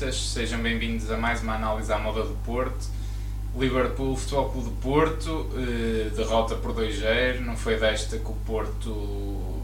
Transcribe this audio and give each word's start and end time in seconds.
portistas, 0.00 0.30
sejam 0.30 0.60
bem-vindos 0.60 1.10
a 1.10 1.16
mais 1.16 1.42
uma 1.42 1.54
análise 1.54 1.92
à 1.92 1.98
moda 1.98 2.22
do 2.22 2.34
Porto. 2.42 2.88
Liverpool, 3.56 4.16
Futebol 4.16 4.50
Clube 4.50 4.70
do 4.70 4.76
Porto, 4.76 5.50
eh, 5.54 6.10
derrota 6.16 6.54
por 6.54 6.72
2-0, 6.72 7.40
não 7.40 7.56
foi 7.56 7.78
desta 7.78 8.16
que 8.16 8.30
o 8.30 8.34
Porto 8.46 9.62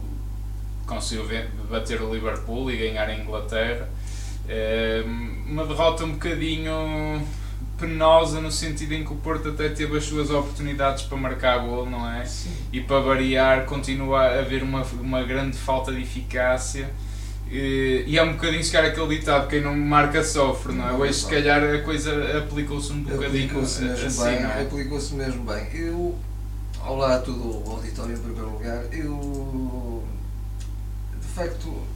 conseguiu 0.87 1.27
bater 1.71 2.03
o 2.03 2.13
Liverpool 2.13 2.71
e 2.71 2.77
ganhar 2.77 3.09
a 3.09 3.15
Inglaterra. 3.15 3.89
Eh, 4.49 5.03
uma 5.47 5.65
derrota 5.65 6.05
um 6.05 6.13
bocadinho 6.13 7.27
penosa 7.79 8.41
no 8.41 8.53
sentido 8.53 8.93
em 8.93 9.05
que 9.05 9.13
o 9.13 9.17
Porto 9.17 9.49
até 9.49 9.71
teve 9.71 9.97
as 9.97 10.05
suas 10.05 10.31
oportunidades 10.31 11.05
para 11.05 11.17
marcar 11.17 11.59
gol, 11.59 11.89
não 11.89 12.11
é? 12.11 12.27
Sim. 12.27 12.51
E 12.73 12.81
para 12.81 13.01
variar 13.01 13.65
continua 13.65 14.21
a 14.21 14.41
haver 14.41 14.63
uma, 14.63 14.83
uma 15.01 15.23
grande 15.23 15.57
falta 15.57 15.93
de 15.93 16.03
eficácia. 16.03 16.91
E, 17.51 18.05
e 18.07 18.19
é 18.19 18.23
um 18.23 18.33
bocadinho 18.33 18.65
se 18.65 18.73
calhar 18.73 18.91
aquele 18.91 19.19
ditado, 19.19 19.49
quem 19.49 19.61
não 19.61 19.77
marca 19.77 20.23
sofre, 20.25 20.73
não 20.73 20.89
é? 20.89 20.93
Hoje 20.93 21.15
se 21.15 21.27
calhar 21.27 21.63
a 21.63 21.81
coisa 21.83 22.39
aplicou-se 22.39 22.93
um 22.93 23.03
bocadinho 23.03 23.45
aplicou-se 23.45 23.83
mesmo 23.83 24.07
assim, 24.07 24.25
bem, 24.25 24.35
é? 24.35 24.63
aplicou-se 24.63 25.15
mesmo 25.15 25.45
bem. 25.45 25.69
Eu, 25.73 26.19
olá 26.85 27.17
a 27.17 27.19
todo 27.21 27.67
o 27.67 27.71
auditório 27.71 28.17
em 28.17 28.19
primeiro 28.19 28.51
lugar, 28.51 28.85
eu 28.93 30.03
de 31.21 31.27
facto 31.29 31.87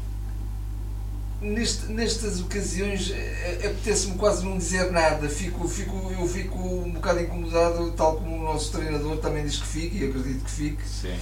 neste, 1.40 1.86
nestas 1.86 2.40
ocasiões 2.40 3.10
é, 3.10 3.60
é, 3.62 3.66
apetece-me 3.66 4.16
quase 4.16 4.44
não 4.44 4.58
dizer 4.58 4.92
nada, 4.92 5.28
fico, 5.28 5.66
fico, 5.66 6.12
eu 6.18 6.26
fico 6.26 6.58
um 6.58 6.92
bocado 6.92 7.20
incomodado, 7.20 7.90
tal 7.92 8.16
como 8.16 8.36
o 8.36 8.44
nosso 8.44 8.70
treinador 8.72 9.16
também 9.18 9.44
diz 9.44 9.56
que 9.56 9.66
fique, 9.66 9.98
e 9.98 10.08
acredito 10.08 10.44
que 10.44 10.50
fique, 10.50 10.82
Sim. 10.86 11.16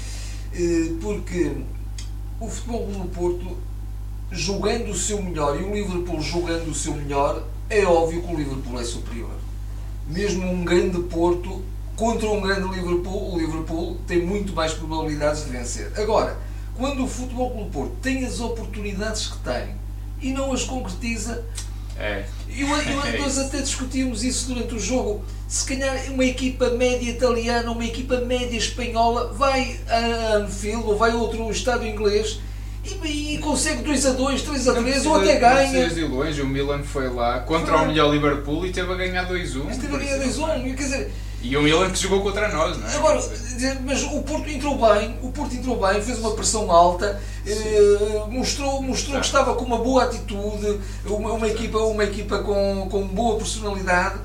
Eh, 0.52 0.94
porque 1.00 1.52
o 2.40 2.48
futebol 2.48 2.86
do 2.86 3.08
Porto, 3.08 3.56
jogando 4.30 4.90
o 4.90 4.96
seu 4.96 5.22
melhor, 5.22 5.60
e 5.60 5.64
o 5.64 5.74
Liverpool 5.74 6.20
jogando 6.20 6.68
o 6.68 6.74
seu 6.74 6.94
melhor, 6.94 7.42
é 7.70 7.84
óbvio 7.84 8.22
que 8.22 8.32
o 8.32 8.36
Liverpool 8.36 8.80
é 8.80 8.84
superior. 8.84 9.30
Mesmo 10.06 10.46
um 10.46 10.64
grande 10.64 10.98
Porto 11.00 11.62
contra 11.96 12.28
um 12.28 12.40
grande 12.40 12.68
Liverpool, 12.68 13.34
o 13.34 13.38
Liverpool 13.38 13.96
tem 14.06 14.24
muito 14.24 14.52
mais 14.52 14.72
probabilidades 14.72 15.44
de 15.44 15.50
vencer. 15.50 15.92
Agora, 15.96 16.38
quando 16.76 17.04
o 17.04 17.08
Futebol 17.08 17.54
do 17.54 17.70
Porto 17.70 17.92
tem 18.00 18.24
as 18.24 18.40
oportunidades 18.40 19.26
que 19.26 19.38
tem, 19.38 19.76
e 20.20 20.32
não 20.32 20.52
as 20.52 20.64
concretiza. 20.64 21.44
É. 21.98 22.24
Eu, 22.48 22.68
eu, 22.68 22.76
é 23.04 23.18
nós 23.18 23.38
até 23.38 23.60
discutimos 23.60 24.22
isso 24.22 24.48
durante 24.48 24.74
o 24.74 24.80
jogo. 24.80 25.24
Se 25.48 25.66
calhar 25.66 26.12
uma 26.12 26.24
equipa 26.24 26.70
média 26.70 27.10
italiana, 27.10 27.70
uma 27.70 27.84
equipa 27.84 28.20
média 28.20 28.56
espanhola 28.56 29.32
vai 29.32 29.78
a 29.88 30.36
Anfield 30.36 30.84
ou 30.84 30.96
vai 30.96 31.12
a 31.12 31.14
outro 31.14 31.50
estádio 31.50 31.88
inglês 31.88 32.40
e, 33.04 33.34
e 33.34 33.38
consegue 33.38 33.82
2 33.82 34.06
a 34.06 34.12
2, 34.12 34.42
3 34.42 34.68
a 34.68 34.74
3 34.74 35.06
ou 35.06 35.16
até 35.16 35.36
ganha. 35.36 35.88
de 35.88 36.04
longe, 36.04 36.42
o 36.42 36.46
Milan 36.46 36.82
foi 36.82 37.08
lá 37.08 37.40
contra 37.40 37.74
foi. 37.76 37.84
o 37.84 37.88
melhor 37.88 38.12
Liverpool 38.12 38.66
e 38.66 38.72
teve 38.72 38.92
a 38.92 38.96
ganhar 38.96 39.28
2-1. 39.28 39.80
Teve 39.80 39.94
a 39.94 39.98
ganhar 39.98 40.18
2-1, 40.18 40.62
quer 40.64 40.74
dizer 40.74 41.12
e 41.40 41.56
o 41.56 41.62
Milan 41.62 41.90
que 41.90 41.98
jogou 41.98 42.20
contra 42.20 42.48
nós, 42.48 42.76
não 42.76 42.88
é? 42.88 42.96
Agora, 42.96 43.20
mas 43.84 44.02
o 44.02 44.22
Porto 44.22 44.50
entrou 44.50 44.76
bem, 44.76 45.16
o 45.22 45.30
Porto 45.30 45.54
entrou 45.54 45.76
bem, 45.76 46.02
fez 46.02 46.18
uma 46.18 46.32
pressão 46.32 46.70
alta, 46.70 47.20
eh, 47.46 48.24
mostrou, 48.28 48.82
mostrou 48.82 49.20
que 49.20 49.26
estava 49.26 49.54
com 49.54 49.64
uma 49.64 49.78
boa 49.78 50.04
atitude, 50.04 50.80
uma, 51.06 51.32
uma 51.32 51.46
equipa, 51.46 51.78
uma 51.78 52.02
equipa 52.02 52.38
com, 52.38 52.88
com 52.90 53.06
boa 53.06 53.36
personalidade, 53.38 54.18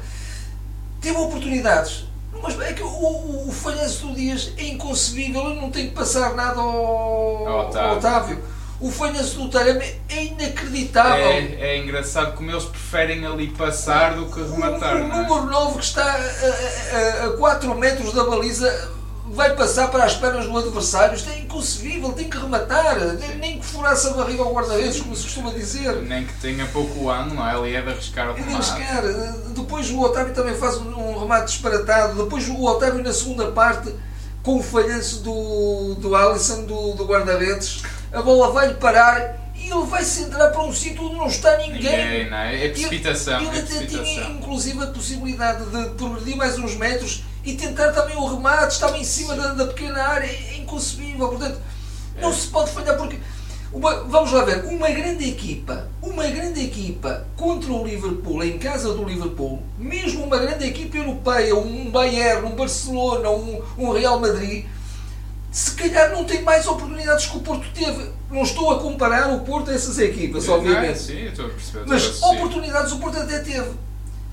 teve 1.01 1.17
oportunidades. 1.17 2.05
Mas 2.41 2.59
é 2.59 2.73
que 2.73 2.81
o, 2.81 2.87
o, 2.87 3.47
o 3.47 3.51
falhanço 3.51 4.07
do 4.07 4.15
Dias 4.15 4.51
é 4.57 4.65
inconcebível, 4.65 5.43
eu 5.43 5.55
não 5.55 5.69
tenho 5.69 5.89
que 5.89 5.95
passar 5.95 6.33
nada 6.33 6.59
ao, 6.59 7.47
ao 7.47 7.67
Otávio. 7.67 7.89
Ao 7.89 7.97
Otávio 7.97 8.52
o 8.83 8.91
falhanço 8.91 9.39
do 9.39 9.49
Taremi 9.49 9.85
é 10.09 10.25
inacreditável. 10.25 11.25
É, 11.25 11.37
é 11.57 11.77
engraçado 11.77 12.35
como 12.35 12.51
eles 12.51 12.65
preferem 12.65 13.25
ali 13.25 13.47
passar 13.47 14.15
do 14.15 14.25
que 14.25 14.41
rematar. 14.41 14.97
O, 14.97 14.99
o 14.99 15.13
é? 15.13 15.23
número 15.23 15.45
9 15.45 15.77
que 15.79 15.85
está 15.85 16.03
a, 16.03 17.23
a, 17.23 17.25
a 17.27 17.37
4 17.37 17.75
metros 17.75 18.11
da 18.11 18.25
baliza 18.25 18.91
vai 19.27 19.55
passar 19.55 19.87
para 19.87 20.03
as 20.03 20.15
pernas 20.17 20.47
do 20.47 20.57
adversário. 20.57 21.15
Isto 21.15 21.29
é 21.29 21.39
inconcebível, 21.39 22.11
tem 22.11 22.29
que 22.29 22.37
rematar, 22.37 22.97
nem 23.39 23.57
que 23.57 23.65
furasse 23.65 24.05
a 24.07 24.11
barriga 24.11 24.43
ao 24.43 24.53
guarda-redes, 24.53 24.99
como 24.99 25.15
se 25.15 25.23
costuma 25.23 25.51
dizer. 25.51 26.01
Nem 26.01 26.25
que 26.25 26.33
tenha 26.41 26.65
pouco 26.65 27.07
ano, 27.07 27.35
não 27.35 27.47
é? 27.47 27.55
Ali 27.55 27.75
é 27.77 27.81
de 27.81 27.89
arriscar 27.89 28.31
o 28.31 28.33
remate. 28.33 28.51
É 28.51 28.83
de 28.83 28.97
arriscar. 28.97 29.03
Depois 29.55 29.89
o 29.91 30.01
Otávio 30.01 30.33
também 30.33 30.55
faz 30.55 30.75
um 30.75 31.19
remate 31.19 31.53
disparatado. 31.53 32.21
Depois 32.21 32.49
o 32.49 32.61
Otávio 32.61 33.01
na 33.01 33.13
segunda 33.13 33.49
parte, 33.49 33.95
com 34.43 34.57
o 34.57 34.61
falhanço 34.61 35.21
do, 35.21 35.95
do 35.95 36.13
Alisson, 36.17 36.65
do, 36.65 36.95
do 36.95 37.05
guarda-redes 37.05 37.81
a 38.13 38.21
bola 38.21 38.51
vai-lhe 38.51 38.75
parar 38.75 39.35
e 39.55 39.71
ele 39.71 39.85
vai 39.85 40.03
se 40.03 40.23
entrar 40.23 40.49
para 40.49 40.61
um 40.63 40.73
sítio 40.73 41.05
onde 41.05 41.15
não 41.15 41.27
está 41.27 41.57
ninguém. 41.57 41.81
ninguém 41.81 42.29
não 42.29 42.37
é? 42.37 42.65
é 42.65 42.69
precipitação. 42.69 43.39
Ele, 43.39 43.47
ele 43.47 43.57
é 43.57 43.59
até 43.59 43.67
precipitação. 43.67 44.05
tinha 44.05 44.29
inclusive 44.29 44.83
a 44.83 44.87
possibilidade 44.87 45.65
de 45.65 45.89
progredir 45.95 46.37
mais 46.37 46.57
uns 46.59 46.75
metros 46.75 47.23
e 47.43 47.55
tentar 47.55 47.91
também 47.91 48.15
o 48.15 48.25
remate, 48.25 48.73
estava 48.73 48.97
em 48.97 49.03
cima 49.03 49.35
da, 49.35 49.53
da, 49.53 49.65
pequena 49.65 50.01
área, 50.01 50.27
é 50.27 50.57
inconcebível. 50.57 51.27
Portanto, 51.27 51.59
não 52.21 52.29
é. 52.29 52.33
se 52.33 52.47
pode 52.47 52.71
falhar 52.71 52.97
porque. 52.97 53.17
Uma, 53.71 54.03
vamos 54.03 54.31
lá 54.31 54.45
ver, 54.45 54.65
uma 54.65 54.87
grande 54.87 55.27
equipa, 55.27 55.87
uma 55.99 56.27
grande 56.27 56.63
equipa 56.63 57.25
contra 57.35 57.73
o 57.73 57.83
Liverpool, 57.83 58.43
em 58.43 58.59
casa 58.59 58.93
do 58.93 59.03
Liverpool, 59.03 59.63
mesmo 59.79 60.25
uma 60.25 60.37
grande 60.37 60.67
equipa 60.67 60.97
europeia, 60.97 61.55
um 61.55 61.89
Bayern, 61.89 62.45
um 62.45 62.55
Barcelona, 62.55 63.31
um, 63.31 63.59
um 63.75 63.91
Real 63.91 64.19
Madrid, 64.19 64.65
se 65.53 65.75
calhar 65.75 66.09
não 66.09 66.25
tem 66.25 66.41
mais 66.41 66.65
oportunidades 66.65 67.27
que 67.27 67.37
o 67.37 67.41
Porto 67.41 67.67
teve. 67.75 68.09
Não 68.31 68.41
estou 68.41 68.71
a 68.71 68.79
comparar 68.79 69.31
o 69.31 69.41
Porto 69.41 69.69
a 69.69 69.75
essas 69.75 69.99
equipas, 69.99 70.49
obviamente. 70.49 70.97
sim, 70.97 71.27
estou 71.27 71.45
a 71.45 71.49
perceber. 71.49 71.85
Mas 71.85 72.23
oportunidades 72.23 72.91
o 72.91 72.97
Porto 72.97 73.19
até 73.19 73.37
teve. 73.37 73.69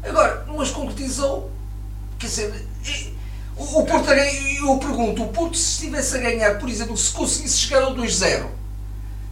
Agora, 0.02 0.46
não 0.46 0.58
as 0.62 0.70
concretizou. 0.70 1.50
Quer 2.18 2.26
dizer, 2.26 2.66
o, 3.54 3.84
Porto, 3.84 4.10
eu 4.10 4.78
pergunto, 4.78 5.22
o 5.22 5.28
Porto 5.28 5.58
se 5.58 5.72
estivesse 5.72 6.16
a 6.16 6.20
ganhar, 6.20 6.58
por 6.58 6.70
exemplo, 6.70 6.96
se 6.96 7.10
conseguisse 7.10 7.58
chegar 7.58 7.82
ao 7.82 7.94
2-0, 7.94 8.46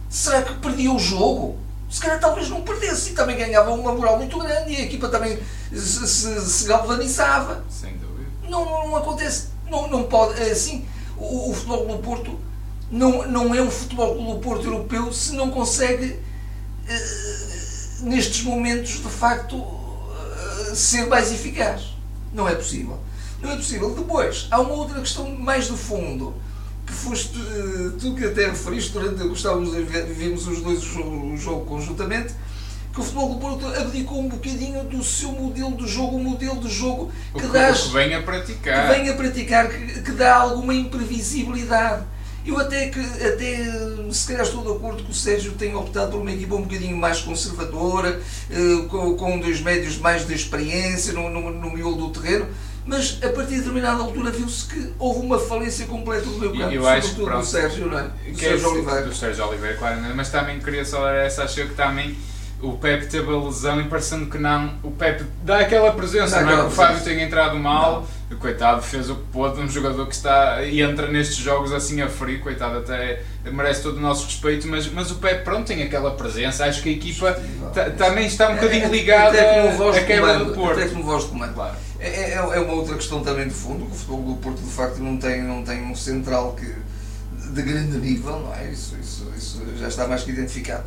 será 0.07 0.43
que 0.43 0.53
perdia 0.59 0.91
o 0.91 0.99
jogo? 0.99 1.57
Se 1.89 1.99
calhar 1.99 2.19
talvez 2.19 2.49
não 2.49 2.61
perdesse 2.61 3.11
e 3.11 3.13
também 3.15 3.35
ganhava 3.35 3.71
uma 3.71 3.91
moral 3.93 4.19
muito 4.19 4.37
grande 4.37 4.73
e 4.73 4.75
a 4.75 4.81
equipa 4.81 5.09
também 5.09 5.39
se, 5.73 6.07
se, 6.07 6.39
se 6.39 6.67
galvanizava. 6.67 7.65
Sem 7.67 7.97
dúvida. 7.97 8.29
Não, 8.47 8.63
não 8.63 8.95
acontece. 8.95 9.47
Não, 9.67 9.87
não 9.87 10.03
pode. 10.03 10.39
É 10.39 10.51
assim, 10.51 10.87
o, 11.19 11.51
o 11.51 11.53
futebol 11.53 11.85
do 11.85 11.97
Porto 11.99 12.39
não, 12.91 13.27
não 13.27 13.53
é 13.53 13.61
um 13.61 13.69
futebol 13.69 14.35
do 14.35 14.39
Porto 14.39 14.65
europeu 14.65 15.11
se 15.13 15.33
não 15.33 15.51
consegue, 15.51 16.13
uh, 16.13 18.03
nestes 18.03 18.43
momentos, 18.43 18.93
de 18.93 19.09
facto, 19.09 19.55
uh, 19.55 20.75
ser 20.75 21.07
mais 21.07 21.31
eficaz. 21.31 21.93
Não 22.33 22.47
é 22.47 22.55
possível. 22.55 22.99
Não 23.41 23.51
é 23.51 23.55
possível. 23.55 23.93
Depois, 23.93 24.47
há 24.51 24.59
uma 24.59 24.73
outra 24.73 24.99
questão 24.99 25.29
mais 25.35 25.67
do 25.67 25.77
fundo, 25.77 26.33
que 26.85 26.93
foste 26.93 27.37
uh, 27.37 27.91
tu 27.99 28.15
que 28.15 28.25
até 28.25 28.47
referiste 28.47 28.91
durante 28.91 29.23
gostávamos 29.27 29.71
de 29.71 29.83
vermos 29.83 30.47
os 30.47 30.61
dois 30.61 30.79
o 30.79 30.85
jogo, 30.85 31.33
o 31.33 31.37
jogo 31.37 31.65
conjuntamente 31.65 32.33
que 32.93 32.99
o 32.99 33.03
Futebol 33.03 33.29
do 33.29 33.39
Porto 33.39 33.67
abdicou 33.67 34.19
um 34.19 34.29
bocadinho 34.29 34.83
do 34.83 35.03
seu 35.03 35.31
modelo 35.31 35.75
de 35.77 35.87
jogo, 35.87 36.17
um 36.17 36.23
modelo 36.23 36.59
de 36.59 36.69
jogo 36.69 37.11
que, 37.31 37.37
o 37.37 37.41
que, 37.41 37.47
dá, 37.47 37.71
que 37.71 37.89
vem 37.89 38.15
a 38.15 38.21
praticar, 38.21 38.87
que 38.87 38.93
vem 38.93 39.09
a 39.09 39.13
praticar, 39.13 39.69
que, 39.69 40.01
que 40.01 40.11
dá 40.11 40.35
alguma 40.35 40.73
imprevisibilidade. 40.73 42.03
Eu 42.45 42.57
até 42.57 42.87
que, 42.87 42.99
até, 42.99 44.11
se 44.11 44.27
calhar 44.27 44.43
estou 44.43 44.63
de 44.63 44.71
acordo 44.71 45.03
que 45.03 45.11
o 45.11 45.13
Sérgio 45.13 45.51
tem 45.51 45.75
optado 45.75 46.11
por 46.11 46.21
uma 46.21 46.31
equipa 46.31 46.55
um 46.55 46.63
bocadinho 46.63 46.97
mais 46.97 47.21
conservadora, 47.21 48.19
eh, 48.49 48.87
com, 48.87 49.15
com 49.15 49.39
dois 49.39 49.61
médios 49.61 49.97
mais 49.97 50.25
de 50.25 50.33
experiência 50.33 51.13
no, 51.13 51.29
no, 51.29 51.51
no 51.51 51.69
miolo 51.69 52.07
do 52.07 52.09
terreno, 52.19 52.47
mas 52.85 53.19
a 53.21 53.29
partir 53.29 53.55
de 53.55 53.57
determinada 53.57 54.01
altura 54.01 54.31
viu-se 54.31 54.65
que 54.65 54.93
houve 54.97 55.19
uma 55.19 55.37
falência 55.37 55.85
completa 55.85 56.25
do 56.25 56.39
meu 56.39 56.51
campo, 56.51 56.73
eu 56.73 56.87
acho 56.87 57.09
sobretudo 57.09 57.37
do 57.37 57.45
Sérgio, 57.45 57.85
não 57.87 57.99
é? 57.99 58.03
Do 58.03 58.37
que 58.37 58.45
é 58.45 58.49
Sérgio 58.49 58.65
é, 58.65 58.71
Oliveira. 58.71 59.01
Do 59.03 59.15
Sérgio 59.15 59.47
Oliveira, 59.47 59.77
claro, 59.77 60.15
mas 60.15 60.29
também 60.29 60.59
queria 60.59 60.85
só 60.85 61.07
essa, 61.07 61.43
achei 61.43 61.67
que 61.67 61.75
também 61.75 62.17
o 62.61 62.73
Pepe 62.73 63.05
teve 63.05 63.33
a 63.33 63.37
lesão 63.37 63.79
e 63.79 63.85
parecendo 63.85 64.25
que 64.25 64.37
não, 64.37 64.73
o 64.83 64.91
Pepe 64.91 65.23
dá 65.43 65.59
aquela 65.59 65.91
presença, 65.93 66.41
não, 66.41 66.45
não 66.45 66.53
é? 66.53 66.61
Que 66.61 66.67
o 66.67 66.71
Fábio 66.71 67.03
tenha 67.03 67.23
entrado 67.23 67.57
mal, 67.57 68.05
não. 68.29 68.37
o 68.37 68.39
coitado 68.39 68.81
fez 68.81 69.09
o 69.09 69.15
que 69.15 69.23
pôde, 69.31 69.61
um 69.61 69.69
jogador 69.69 70.05
que 70.07 70.13
está 70.13 70.61
e 70.63 70.81
entra 70.81 71.07
nestes 71.07 71.37
jogos 71.37 71.71
assim 71.71 72.01
a 72.01 72.09
frio, 72.09 72.41
coitado, 72.41 72.79
até 72.79 73.21
merece 73.45 73.81
todo 73.81 73.97
o 73.97 74.01
nosso 74.01 74.25
respeito, 74.25 74.67
mas, 74.67 74.91
mas 74.91 75.09
o 75.09 75.15
Pepe 75.15 75.45
pronto 75.45 75.67
tem 75.67 75.83
aquela 75.83 76.11
presença, 76.11 76.65
acho 76.65 76.83
que 76.83 76.89
a 76.89 76.91
equipa 76.91 77.39
também 77.97 78.27
está 78.27 78.49
um 78.49 78.55
bocadinho 78.55 78.85
é, 78.85 78.89
ligada 78.89 79.37
à 79.39 80.03
quebra 80.03 80.39
do 80.39 80.53
Porto. 80.53 80.79
Até 80.79 80.89
como 80.89 81.03
voz 81.03 81.23
de 81.23 81.29
comando, 81.29 81.53
claro. 81.53 81.75
É, 81.97 82.09
é, 82.09 82.33
é, 82.33 82.59
uma 82.59 82.73
outra 82.73 82.95
questão 82.95 83.21
também 83.21 83.47
de 83.47 83.53
fundo, 83.53 83.85
que 83.85 83.91
o 83.91 83.95
futebol 83.95 84.21
do 84.21 84.35
Porto 84.35 84.61
de 84.61 84.71
facto 84.71 84.99
não 84.99 85.17
tem, 85.17 85.41
não 85.43 85.63
tem 85.63 85.81
um 85.81 85.95
central 85.95 86.57
que, 86.57 86.73
de 87.53 87.61
grande 87.61 87.97
nível, 87.97 88.39
não 88.39 88.53
é? 88.53 88.69
Isso, 88.69 88.97
isso, 89.01 89.31
isso 89.37 89.63
já 89.77 89.87
está 89.87 90.07
mais 90.07 90.23
que 90.23 90.31
identificado 90.31 90.83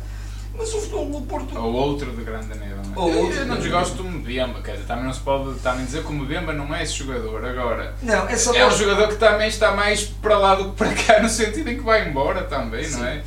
mas 0.55 0.73
o 0.73 0.79
futebol 0.79 1.05
do 1.09 1.21
Porto. 1.21 1.57
Ou 1.57 1.73
outro 1.73 2.11
de 2.11 2.23
grande 2.23 2.53
nível. 2.57 2.77
É? 2.77 2.99
Ou 2.99 3.09
eu, 3.09 3.31
eu 3.31 3.45
não 3.45 3.57
desgosto 3.57 3.95
do 3.95 4.03
Mbemba, 4.03 4.61
quer 4.61 4.73
dizer, 4.73 4.85
também 4.85 5.05
não 5.05 5.13
se 5.13 5.19
pode 5.19 5.59
também 5.59 5.85
dizer 5.85 6.03
que 6.03 6.09
o 6.09 6.13
Mbemba 6.13 6.53
não 6.53 6.73
é 6.73 6.83
esse 6.83 6.93
jogador. 6.93 7.43
Agora, 7.43 7.95
não, 8.01 8.27
é, 8.29 8.37
só 8.37 8.53
é 8.53 8.65
um 8.65 8.71
jogador 8.71 9.07
que 9.07 9.15
também 9.15 9.47
está 9.47 9.71
mais 9.71 10.03
para 10.03 10.37
lá 10.37 10.55
do 10.55 10.69
que 10.69 10.75
para 10.75 10.93
cá, 10.93 11.21
no 11.23 11.29
sentido 11.29 11.69
em 11.69 11.77
que 11.77 11.83
vai 11.83 12.07
embora 12.07 12.43
também, 12.43 12.83
Sim. 12.83 12.97
não 12.97 13.07
é? 13.07 13.23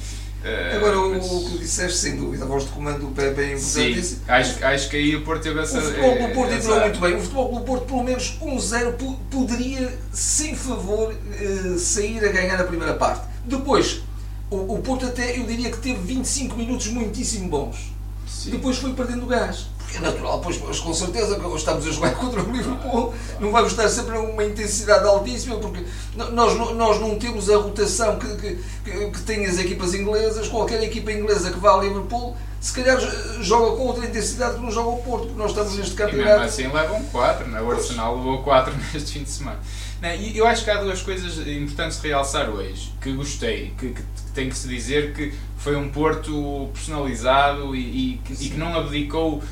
Uh, 0.46 0.76
Agora, 0.76 0.96
mas... 1.16 1.26
o, 1.26 1.50
que 1.50 1.58
disseste, 1.58 1.98
sem 1.98 2.16
dúvida, 2.16 2.44
a 2.44 2.46
voz 2.46 2.64
de 2.64 2.70
comando 2.70 3.00
do 3.00 3.08
Pepe 3.08 3.40
é 3.40 3.44
importante. 3.54 4.02
Sim, 4.04 4.20
acho, 4.28 4.64
acho 4.64 4.88
que 4.88 4.96
aí 4.96 5.16
o 5.16 5.22
Porto 5.22 5.42
teve 5.42 5.60
essa. 5.60 5.78
O 5.78 5.82
futebol 5.82 6.28
do 6.28 6.34
Porto 6.34 6.52
entrou 6.52 6.80
muito 6.80 7.00
bem. 7.00 7.14
O 7.16 7.20
futebol 7.20 7.54
do 7.54 7.60
Porto, 7.62 7.86
pelo 7.86 8.04
menos 8.04 8.38
1-0, 8.40 9.16
poderia, 9.28 9.98
sem 10.12 10.54
favor, 10.54 11.12
uh, 11.12 11.78
sair 11.78 12.24
a 12.24 12.28
ganhar 12.28 12.60
a 12.60 12.64
primeira 12.64 12.94
parte. 12.94 13.26
Depois, 13.44 14.02
o, 14.50 14.74
o 14.74 14.78
Porto, 14.82 15.06
até 15.06 15.38
eu 15.38 15.44
diria 15.44 15.70
que 15.70 15.78
teve 15.78 16.00
25 16.00 16.56
minutos 16.56 16.86
muitíssimo 16.88 17.48
bons. 17.48 17.92
Sim. 18.26 18.50
Depois 18.50 18.78
foi 18.78 18.92
perdendo 18.92 19.26
gás 19.26 19.66
é 19.96 20.00
natural, 20.00 20.40
pois, 20.40 20.56
pois 20.58 20.78
com 20.78 20.92
certeza 20.92 21.38
que 21.38 21.54
estamos 21.54 21.86
a 21.86 21.90
jogar 21.90 22.14
contra 22.16 22.42
o 22.42 22.52
Liverpool, 22.52 23.14
não 23.40 23.50
vai 23.50 23.64
estar 23.66 23.88
sempre 23.88 24.16
a 24.16 24.20
uma 24.20 24.44
intensidade 24.44 25.06
altíssima, 25.06 25.56
porque 25.56 25.84
nós, 26.14 26.54
nós 26.74 27.00
não 27.00 27.18
temos 27.18 27.48
a 27.50 27.56
rotação 27.56 28.18
que, 28.18 28.36
que, 28.36 28.58
que, 28.84 29.10
que 29.10 29.20
tem 29.22 29.46
as 29.46 29.58
equipas 29.58 29.94
inglesas, 29.94 30.48
qualquer 30.48 30.82
equipa 30.82 31.12
inglesa 31.12 31.50
que 31.50 31.58
vá 31.58 31.70
ao 31.70 31.82
Liverpool, 31.82 32.36
se 32.60 32.72
calhar 32.72 32.98
joga 33.40 33.76
com 33.76 33.86
outra 33.86 34.06
intensidade 34.06 34.56
que 34.56 34.62
não 34.62 34.70
joga 34.70 34.88
o 34.88 35.02
Porto, 35.02 35.26
porque 35.26 35.38
nós 35.38 35.50
estamos 35.50 35.76
neste 35.76 35.94
campeonato. 35.94 36.28
E 36.28 36.32
mesmo 36.32 36.44
assim 36.44 36.72
levam 36.74 37.02
4, 37.04 37.48
né? 37.48 37.60
o 37.60 37.70
Arsenal 37.70 38.16
levou 38.16 38.42
4 38.42 38.74
neste 38.92 39.12
fim 39.12 39.22
de 39.22 39.30
semana. 39.30 39.60
Não, 40.00 40.14
e 40.14 40.36
eu 40.36 40.46
acho 40.46 40.62
que 40.62 40.70
há 40.70 40.80
duas 40.80 41.00
coisas 41.00 41.38
importantes 41.46 42.00
de 42.00 42.08
realçar 42.08 42.50
hoje, 42.50 42.92
que 43.00 43.12
gostei, 43.12 43.72
que, 43.78 43.88
que, 43.88 44.02
que 44.02 44.32
tem 44.34 44.48
que 44.48 44.56
se 44.56 44.68
dizer 44.68 45.14
que 45.14 45.32
foi 45.56 45.74
um 45.74 45.88
Porto 45.88 46.68
personalizado 46.74 47.74
e, 47.74 47.80
e, 47.80 48.20
e 48.40 48.48
que 48.50 48.56
não 48.56 48.76
abdicou 48.76 49.42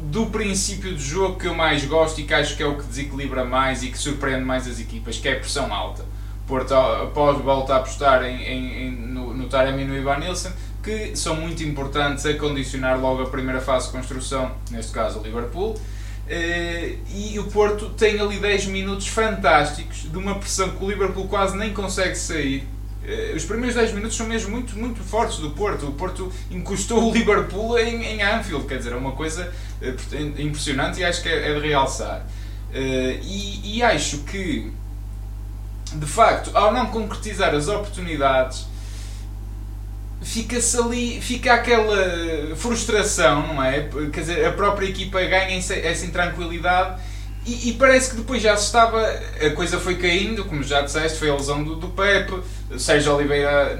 do 0.00 0.26
princípio 0.26 0.94
de 0.94 1.02
jogo 1.02 1.38
que 1.38 1.46
eu 1.46 1.54
mais 1.54 1.84
gosto 1.84 2.20
e 2.20 2.24
que 2.24 2.34
acho 2.34 2.56
que 2.56 2.62
é 2.62 2.66
o 2.66 2.76
que 2.76 2.84
desequilibra 2.84 3.44
mais 3.44 3.82
e 3.82 3.88
que 3.88 3.98
surpreende 3.98 4.44
mais 4.44 4.66
as 4.66 4.80
equipas, 4.80 5.18
que 5.18 5.28
é 5.28 5.34
a 5.34 5.40
pressão 5.40 5.72
alta. 5.72 6.04
Porto, 6.46 6.72
após 6.74 7.38
volta 7.38 7.74
a 7.74 7.76
apostar 7.76 8.24
em, 8.24 8.42
em, 8.42 8.86
em, 8.86 8.90
no, 8.90 9.34
no 9.34 9.48
Taremi 9.48 9.82
e 9.82 9.84
no 9.84 9.96
Ivan 9.96 10.18
Nilsson, 10.18 10.50
que 10.82 11.14
são 11.14 11.36
muito 11.36 11.62
importantes 11.62 12.24
a 12.24 12.34
condicionar 12.34 12.98
logo 12.98 13.22
a 13.22 13.26
primeira 13.26 13.60
fase 13.60 13.86
de 13.86 13.92
construção, 13.92 14.52
neste 14.70 14.92
caso 14.92 15.20
o 15.20 15.22
Liverpool. 15.22 15.78
Eh, 16.28 16.96
e 17.14 17.38
o 17.38 17.44
Porto 17.44 17.88
tem 17.90 18.20
ali 18.20 18.38
10 18.38 18.66
minutos 18.66 19.08
fantásticos 19.08 20.02
de 20.02 20.18
uma 20.18 20.34
pressão 20.34 20.68
que 20.70 20.84
o 20.84 20.90
Liverpool 20.90 21.26
quase 21.26 21.56
nem 21.56 21.72
consegue 21.72 22.16
sair 22.16 22.68
eh, 23.02 23.32
os 23.34 23.46
primeiros 23.46 23.74
10 23.74 23.94
minutos 23.94 24.14
são 24.14 24.26
mesmo 24.26 24.50
muito, 24.50 24.78
muito 24.78 25.02
fortes 25.02 25.38
do 25.38 25.50
Porto. 25.52 25.86
O 25.86 25.92
Porto 25.92 26.30
encostou 26.50 27.08
o 27.08 27.12
Liverpool 27.12 27.78
em, 27.78 28.04
em 28.04 28.22
Anfield, 28.22 28.66
quer 28.66 28.76
dizer, 28.76 28.92
é 28.92 28.96
uma 28.96 29.12
coisa 29.12 29.50
eh, 29.80 29.94
impressionante 30.38 31.00
e 31.00 31.04
acho 31.04 31.22
que 31.22 31.28
é, 31.30 31.50
é 31.50 31.54
de 31.58 31.66
realçar. 31.66 32.26
E, 33.22 33.78
e 33.78 33.82
acho 33.82 34.18
que, 34.18 34.70
de 35.94 36.06
facto, 36.06 36.50
ao 36.54 36.70
não 36.70 36.88
concretizar 36.88 37.54
as 37.54 37.66
oportunidades, 37.66 38.67
fica-se 40.20 40.76
ali, 40.78 41.20
fica 41.20 41.54
aquela 41.54 42.56
frustração, 42.56 43.54
não 43.54 43.62
é? 43.62 43.88
Quer 44.12 44.20
dizer, 44.20 44.44
a 44.46 44.52
própria 44.52 44.86
equipa 44.86 45.20
ganha 45.20 45.56
essa 45.56 46.04
intranquilidade 46.04 47.00
e, 47.48 47.70
e, 47.70 47.72
parece 47.72 48.10
que 48.10 48.16
depois 48.16 48.42
já 48.42 48.54
se 48.58 48.66
estava, 48.66 49.00
a 49.00 49.50
coisa 49.54 49.80
foi 49.80 49.96
caindo, 49.96 50.44
como 50.44 50.62
já 50.62 50.82
disseste, 50.82 51.18
foi 51.18 51.30
a 51.30 51.34
lesão 51.34 51.64
do, 51.64 51.76
do 51.76 51.88
Pepe, 51.88 52.34
Sérgio 52.78 53.14
Oliveira, 53.14 53.78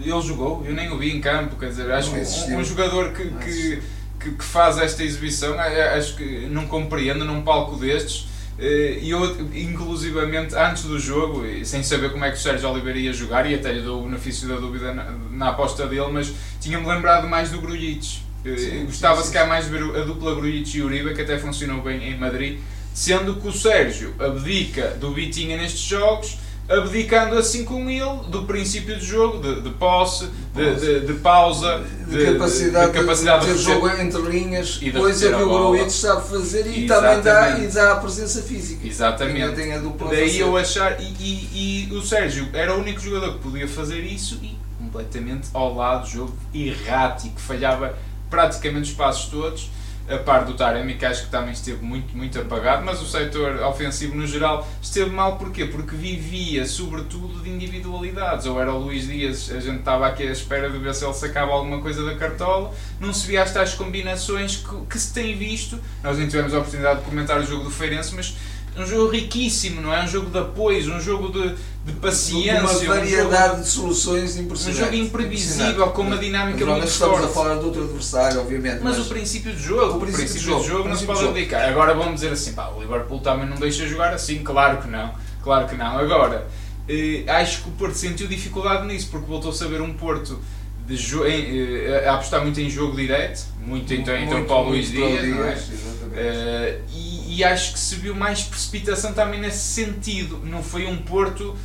ele 0.00 0.20
jogou, 0.20 0.64
eu 0.66 0.74
nem 0.74 0.90
o 0.90 0.98
vi 0.98 1.14
em 1.14 1.20
campo, 1.20 1.54
quer 1.54 1.68
dizer, 1.68 1.88
acho 1.92 2.10
que 2.10 2.52
um, 2.52 2.58
um, 2.58 2.64
jogador 2.64 3.12
que, 3.12 3.30
que, 3.30 3.82
que, 4.18 4.44
faz 4.44 4.78
esta 4.78 5.04
exibição, 5.04 5.54
acho 5.96 6.16
que 6.16 6.48
não 6.50 6.66
compreendo 6.66 7.24
num 7.24 7.42
palco 7.42 7.76
destes, 7.76 8.26
e 8.58 9.10
eu, 9.10 9.24
inclusivamente, 9.54 10.54
antes 10.54 10.84
do 10.84 10.98
jogo, 10.98 11.42
sem 11.64 11.82
saber 11.82 12.12
como 12.12 12.24
é 12.24 12.30
que 12.30 12.36
o 12.36 12.40
Sérgio 12.40 12.70
Oliveira 12.70 12.98
ia 12.98 13.12
jogar, 13.12 13.50
e 13.50 13.54
até 13.54 13.72
lhe 13.72 13.80
dou 13.80 14.02
o 14.02 14.04
benefício 14.04 14.48
da 14.48 14.56
dúvida 14.56 14.94
na, 14.94 15.10
na 15.30 15.48
aposta 15.50 15.86
dele, 15.86 16.10
mas 16.12 16.32
tinha-me 16.60 16.86
lembrado 16.86 17.28
mais 17.28 17.50
do 17.50 17.60
Grujic. 17.60 18.22
Eh, 18.44 18.84
gostava 18.84 19.22
se 19.22 19.32
calhar 19.32 19.48
mais 19.48 19.64
de 19.64 19.70
ver 19.70 19.82
a 19.96 20.04
dupla 20.04 20.34
Grujic 20.34 20.76
e 20.78 20.82
Uribe, 20.82 21.14
que 21.14 21.22
até 21.22 21.38
funcionou 21.38 21.82
bem 21.82 22.12
em 22.12 22.18
Madrid, 22.18 22.58
Sendo 22.94 23.34
que 23.34 23.48
o 23.48 23.52
Sérgio 23.52 24.14
abdica 24.20 24.90
do 25.00 25.12
Vitinha 25.12 25.56
nestes 25.56 25.80
jogos, 25.80 26.38
abdicando 26.68 27.36
assim 27.36 27.64
com 27.64 27.90
ele 27.90 28.28
do 28.28 28.44
princípio 28.44 28.96
de 28.96 29.04
jogo, 29.04 29.38
de, 29.38 29.60
de 29.60 29.70
posse, 29.70 30.28
de, 30.54 30.74
de, 30.76 31.06
de, 31.06 31.12
pausa, 31.14 31.84
de, 32.08 32.24
capacidade 32.32 32.92
de, 32.92 32.98
capacidade 32.98 33.46
de, 33.46 33.52
ter 33.52 33.58
jogo 33.58 33.88
entre 33.88 34.22
linhas, 34.22 34.80
coisa 34.96 35.28
que 35.28 35.42
o 35.42 35.48
Gruitch 35.48 35.90
sabe 35.90 36.28
fazer 36.28 36.66
e 36.66 36.86
também 36.86 37.20
dá, 37.20 37.58
e 37.58 37.66
dá 37.66 37.92
a 37.92 37.96
presença 37.96 38.42
física. 38.42 38.86
Exatamente. 38.86 39.54
Tem 39.54 39.74
a 39.74 39.78
dupla 39.78 40.10
Daí 40.10 40.38
eu 40.38 40.56
achar, 40.56 40.98
e, 41.00 41.04
e, 41.04 41.88
e, 41.90 41.94
o 41.94 42.02
Sérgio 42.02 42.48
era 42.52 42.74
o 42.74 42.80
único 42.80 43.00
jogador 43.00 43.34
que 43.34 43.40
podia 43.40 43.68
fazer 43.68 44.00
isso 44.00 44.38
e 44.42 44.56
completamente 44.78 45.48
ao 45.52 45.74
lado, 45.74 46.08
jogo 46.08 46.34
errático, 46.54 47.40
falhava 47.40 47.96
praticamente 48.30 48.90
os 48.90 48.96
passos 48.96 49.30
todos 49.30 49.70
a 50.08 50.18
par 50.18 50.44
do 50.44 50.54
Taremi, 50.54 50.94
que 50.94 51.06
acho 51.06 51.24
que 51.24 51.30
também 51.30 51.52
esteve 51.52 51.82
muito, 51.82 52.14
muito 52.16 52.38
apagado, 52.38 52.84
mas 52.84 53.00
o 53.00 53.06
setor 53.06 53.56
ofensivo 53.62 54.14
no 54.14 54.26
geral 54.26 54.66
esteve 54.82 55.10
mal 55.10 55.38
porquê? 55.38 55.64
Porque 55.64 55.96
vivia 55.96 56.66
sobretudo 56.66 57.42
de 57.42 57.48
individualidades. 57.48 58.46
Ou 58.46 58.60
era 58.60 58.72
o 58.72 58.78
Luís 58.78 59.06
Dias, 59.06 59.50
a 59.50 59.60
gente 59.60 59.78
estava 59.78 60.06
aqui 60.06 60.22
à 60.24 60.30
espera 60.30 60.68
de 60.68 60.78
ver 60.78 60.94
se 60.94 61.04
ele 61.04 61.14
sacava 61.14 61.52
alguma 61.52 61.80
coisa 61.80 62.04
da 62.04 62.14
cartola, 62.16 62.72
não 63.00 63.14
se 63.14 63.26
via 63.26 63.42
as 63.42 63.52
tais 63.52 63.74
combinações 63.74 64.56
que, 64.56 64.86
que 64.86 64.98
se 64.98 65.12
tem 65.12 65.36
visto. 65.36 65.78
Nós 66.02 66.18
nem 66.18 66.28
tivemos 66.28 66.52
a 66.52 66.58
oportunidade 66.58 67.00
de 67.00 67.06
comentar 67.06 67.40
o 67.40 67.46
jogo 67.46 67.64
do 67.64 67.70
Feirense, 67.70 68.14
mas 68.14 68.36
um 68.76 68.84
jogo 68.84 69.10
riquíssimo, 69.10 69.80
não 69.80 69.94
é? 69.94 70.02
Um 70.02 70.08
jogo 70.08 70.30
de 70.30 70.38
apoios, 70.38 70.88
um 70.88 71.00
jogo 71.00 71.30
de, 71.30 71.54
de 71.84 71.92
paciência. 71.92 72.60
Uma 72.60 72.94
variedade 72.94 73.44
um 73.44 73.48
jogo, 73.48 73.62
de 73.62 73.68
soluções 73.68 74.36
impressionante. 74.38 74.80
Um 74.80 74.84
jogo 74.84 74.96
imprevisível, 74.96 75.86
com 75.88 76.02
uma 76.02 76.16
dinâmica 76.16 76.64
muito 76.64 76.86
estamos 76.86 76.96
forte. 76.96 77.24
estamos 77.24 77.24
a 77.24 77.28
falar 77.28 77.60
de 77.60 77.64
outro 77.66 77.84
adversário, 77.84 78.40
obviamente. 78.40 78.80
Mas, 78.82 78.96
mas 78.96 79.06
o 79.06 79.08
princípio 79.08 79.52
de 79.52 79.62
jogo, 79.62 79.96
o 79.96 80.00
princípio, 80.00 80.26
princípio 80.26 80.40
de 80.40 80.46
jogo, 80.46 80.62
de 80.62 80.68
jogo 80.68 80.88
não 80.88 80.96
se 80.96 81.04
pode 81.04 81.32
dedicar. 81.32 81.68
Agora 81.68 81.94
vamos 81.94 82.14
dizer 82.14 82.32
assim, 82.32 82.52
pá, 82.54 82.68
o 82.68 82.80
Liverpool 82.80 83.20
também 83.20 83.46
não 83.46 83.56
deixa 83.56 83.86
jogar 83.86 84.14
assim, 84.14 84.42
claro 84.42 84.78
que 84.78 84.88
não, 84.88 85.12
claro 85.42 85.68
que 85.68 85.76
não. 85.76 85.98
Agora, 85.98 86.46
eh, 86.88 87.24
acho 87.28 87.62
que 87.62 87.68
o 87.68 87.72
Porto 87.72 87.94
sentiu 87.94 88.26
dificuldade 88.26 88.86
nisso, 88.86 89.08
porque 89.10 89.26
voltou 89.26 89.50
a 89.50 89.54
saber 89.54 89.82
um 89.82 89.92
Porto 89.92 90.40
de 90.86 90.94
em, 91.26 91.86
eh, 91.86 92.04
a 92.06 92.14
apostar 92.14 92.42
muito 92.42 92.60
em 92.60 92.68
jogo 92.68 92.94
direto, 92.94 93.46
muito, 93.58 93.88
muito 93.88 93.92
então, 93.94 94.16
então 94.16 94.44
para 94.44 94.56
o 94.56 94.68
Luís 94.68 94.90
Dias, 94.90 95.22
Dias 95.22 95.70
é? 96.12 96.80
uh, 96.80 96.98
e, 97.26 97.44
acho 97.44 97.72
que 97.72 97.78
se 97.78 97.96
viu 97.96 98.14
mais 98.14 98.42
precipitação 98.42 99.12
também 99.12 99.40
nesse 99.40 99.58
sentido. 99.58 100.40
Não 100.44 100.62
foi 100.62 100.86
um 100.86 100.96
Porto 100.98 101.56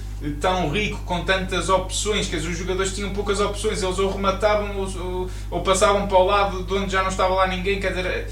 tão 0.41 0.69
rico 0.69 0.99
com 1.05 1.23
tantas 1.23 1.69
opções, 1.69 2.27
que 2.27 2.35
os 2.35 2.43
jogadores 2.57 2.93
tinham 2.93 3.11
poucas 3.11 3.39
opções, 3.39 3.81
eles 3.81 3.97
ou 3.99 4.11
rematavam 4.11 4.75
ou, 4.77 5.29
ou, 5.49 5.61
passavam 5.61 6.07
para 6.07 6.17
o 6.17 6.25
lado 6.25 6.63
de 6.63 6.73
onde 6.73 6.91
já 6.91 7.01
não 7.01 7.09
estava 7.09 7.33
lá 7.35 7.47
ninguém, 7.47 7.79
quer 7.79 7.89
dizer, 7.93 8.27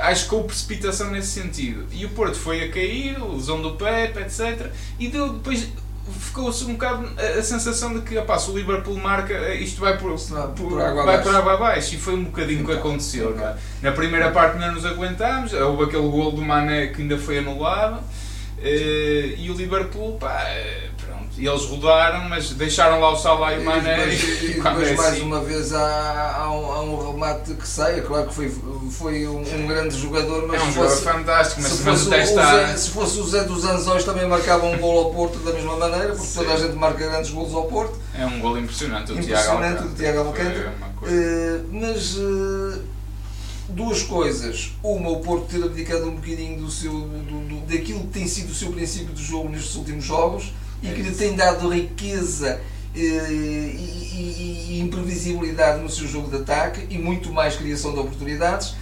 acho 0.00 0.28
que 0.28 0.34
houve 0.34 0.48
precipitação 0.48 1.10
nesse 1.10 1.40
sentido. 1.40 1.86
E 1.92 2.04
o 2.04 2.10
Porto 2.10 2.36
foi 2.36 2.64
a 2.64 2.70
cair, 2.70 3.16
lesão 3.22 3.60
do 3.60 3.72
Pepe, 3.72 4.20
etc. 4.20 4.70
E 4.98 5.08
deu, 5.08 5.32
depois 5.32 5.68
ficou-se 6.08 6.64
um 6.64 6.72
bocado 6.72 7.08
a, 7.18 7.42
sensação 7.42 7.94
de 7.94 8.00
que 8.00 8.16
opa, 8.18 8.38
se 8.38 8.50
o 8.50 8.56
Liverpool 8.56 8.96
marca, 8.96 9.32
eh, 9.32 9.56
isto 9.56 9.80
vai 9.80 9.96
por, 9.98 10.14
por, 10.18 10.70
por 10.70 10.80
água 10.80 11.04
vai 11.04 11.22
por 11.22 11.34
água 11.34 11.54
abaixo. 11.54 11.94
E 11.94 11.98
foi 11.98 12.14
um 12.14 12.24
bocadinho 12.24 12.62
o 12.62 12.66
que 12.66 12.72
aconteceu. 12.72 13.38
É? 13.38 13.56
Na 13.82 13.92
primeira 13.92 14.30
parte 14.30 14.58
não 14.58 14.72
nos 14.72 14.84
aguentámos, 14.84 15.52
houve 15.52 15.84
aquele 15.84 16.08
gol 16.08 16.32
do 16.32 16.42
Mané 16.42 16.88
que 16.88 17.02
ainda 17.02 17.18
foi 17.18 17.38
anulado. 17.38 18.00
Uh, 18.58 19.36
e 19.38 19.50
o 19.50 19.54
Liverpool, 19.54 20.18
pá, 20.18 20.44
e 21.40 21.48
eles 21.48 21.64
rodaram, 21.64 22.28
mas 22.28 22.50
deixaram 22.50 23.00
lá 23.00 23.12
o 23.12 23.16
Salah 23.16 23.54
e 23.54 23.60
o 23.60 23.64
Mané. 23.64 24.12
E 24.12 24.16
depois, 24.16 24.42
e 24.42 24.46
depois 24.60 24.96
mais 24.96 25.12
assim. 25.14 25.22
uma 25.22 25.40
vez 25.40 25.72
há, 25.72 26.36
há, 26.36 26.52
um, 26.52 26.70
há 26.70 26.82
um 26.82 27.12
remate 27.12 27.54
que 27.54 27.66
sai. 27.66 27.98
É 27.98 28.02
claro 28.02 28.28
que 28.28 28.34
foi, 28.34 28.54
foi 28.90 29.26
um, 29.26 29.40
um 29.40 29.66
grande 29.66 29.98
jogador, 29.98 30.46
mas 30.46 30.60
é 30.60 30.64
um 30.64 30.72
jogador 30.72 30.96
fantástico. 30.96 31.62
Mas 31.62 31.72
se, 31.72 31.82
fosse 31.82 32.08
o 32.08 32.10
Zé, 32.10 32.76
se 32.76 32.90
fosse 32.90 33.20
o 33.20 33.26
Zé 33.26 33.44
dos 33.44 33.64
Anzóis 33.64 34.04
também 34.04 34.28
marcava 34.28 34.66
um 34.66 34.76
gol 34.76 34.98
ao 34.98 35.14
Porto 35.14 35.38
da 35.38 35.52
mesma 35.54 35.76
maneira, 35.78 36.08
porque 36.08 36.26
Sim. 36.26 36.40
toda 36.40 36.52
a 36.52 36.56
gente 36.58 36.74
marca 36.74 37.08
grandes 37.08 37.30
golos 37.30 37.54
ao 37.54 37.64
Porto. 37.64 37.98
É 38.14 38.26
um 38.26 38.38
gol 38.38 38.58
impressionante, 38.58 39.10
o 39.12 39.18
impressionante 39.18 39.78
Tiago 39.78 39.94
Tiago 39.96 40.18
Alcântara. 40.28 40.74
Uh, 41.00 41.66
mas. 41.72 42.16
Uh, 42.16 42.82
duas 43.70 44.02
coisas. 44.02 44.72
Uma, 44.82 45.08
o 45.08 45.20
Porto 45.20 45.46
ter 45.46 45.64
abdicado 45.64 46.06
um 46.06 46.16
bocadinho 46.16 46.60
do 46.60 46.70
seu, 46.70 46.92
do, 46.92 47.48
do, 47.48 47.60
daquilo 47.66 48.00
que 48.00 48.08
tem 48.08 48.26
sido 48.26 48.50
o 48.50 48.54
seu 48.54 48.70
princípio 48.72 49.14
de 49.14 49.22
jogo 49.22 49.48
nestes 49.48 49.76
últimos 49.76 50.04
jogos 50.04 50.52
e 50.82 50.88
que 50.88 51.02
lhe 51.02 51.14
tem 51.14 51.34
dado 51.36 51.68
riqueza 51.68 52.60
eh, 52.94 52.98
e, 52.98 54.10
e, 54.14 54.66
e, 54.70 54.80
imprevisibilidade 54.80 55.80
no 55.82 55.88
seu 55.88 56.06
jogo 56.08 56.28
de 56.28 56.36
ataque 56.42 56.86
e 56.90 56.98
muito 56.98 57.32
mais 57.32 57.56
criação 57.56 57.92
de 57.92 58.00
oportunidades, 58.00 58.74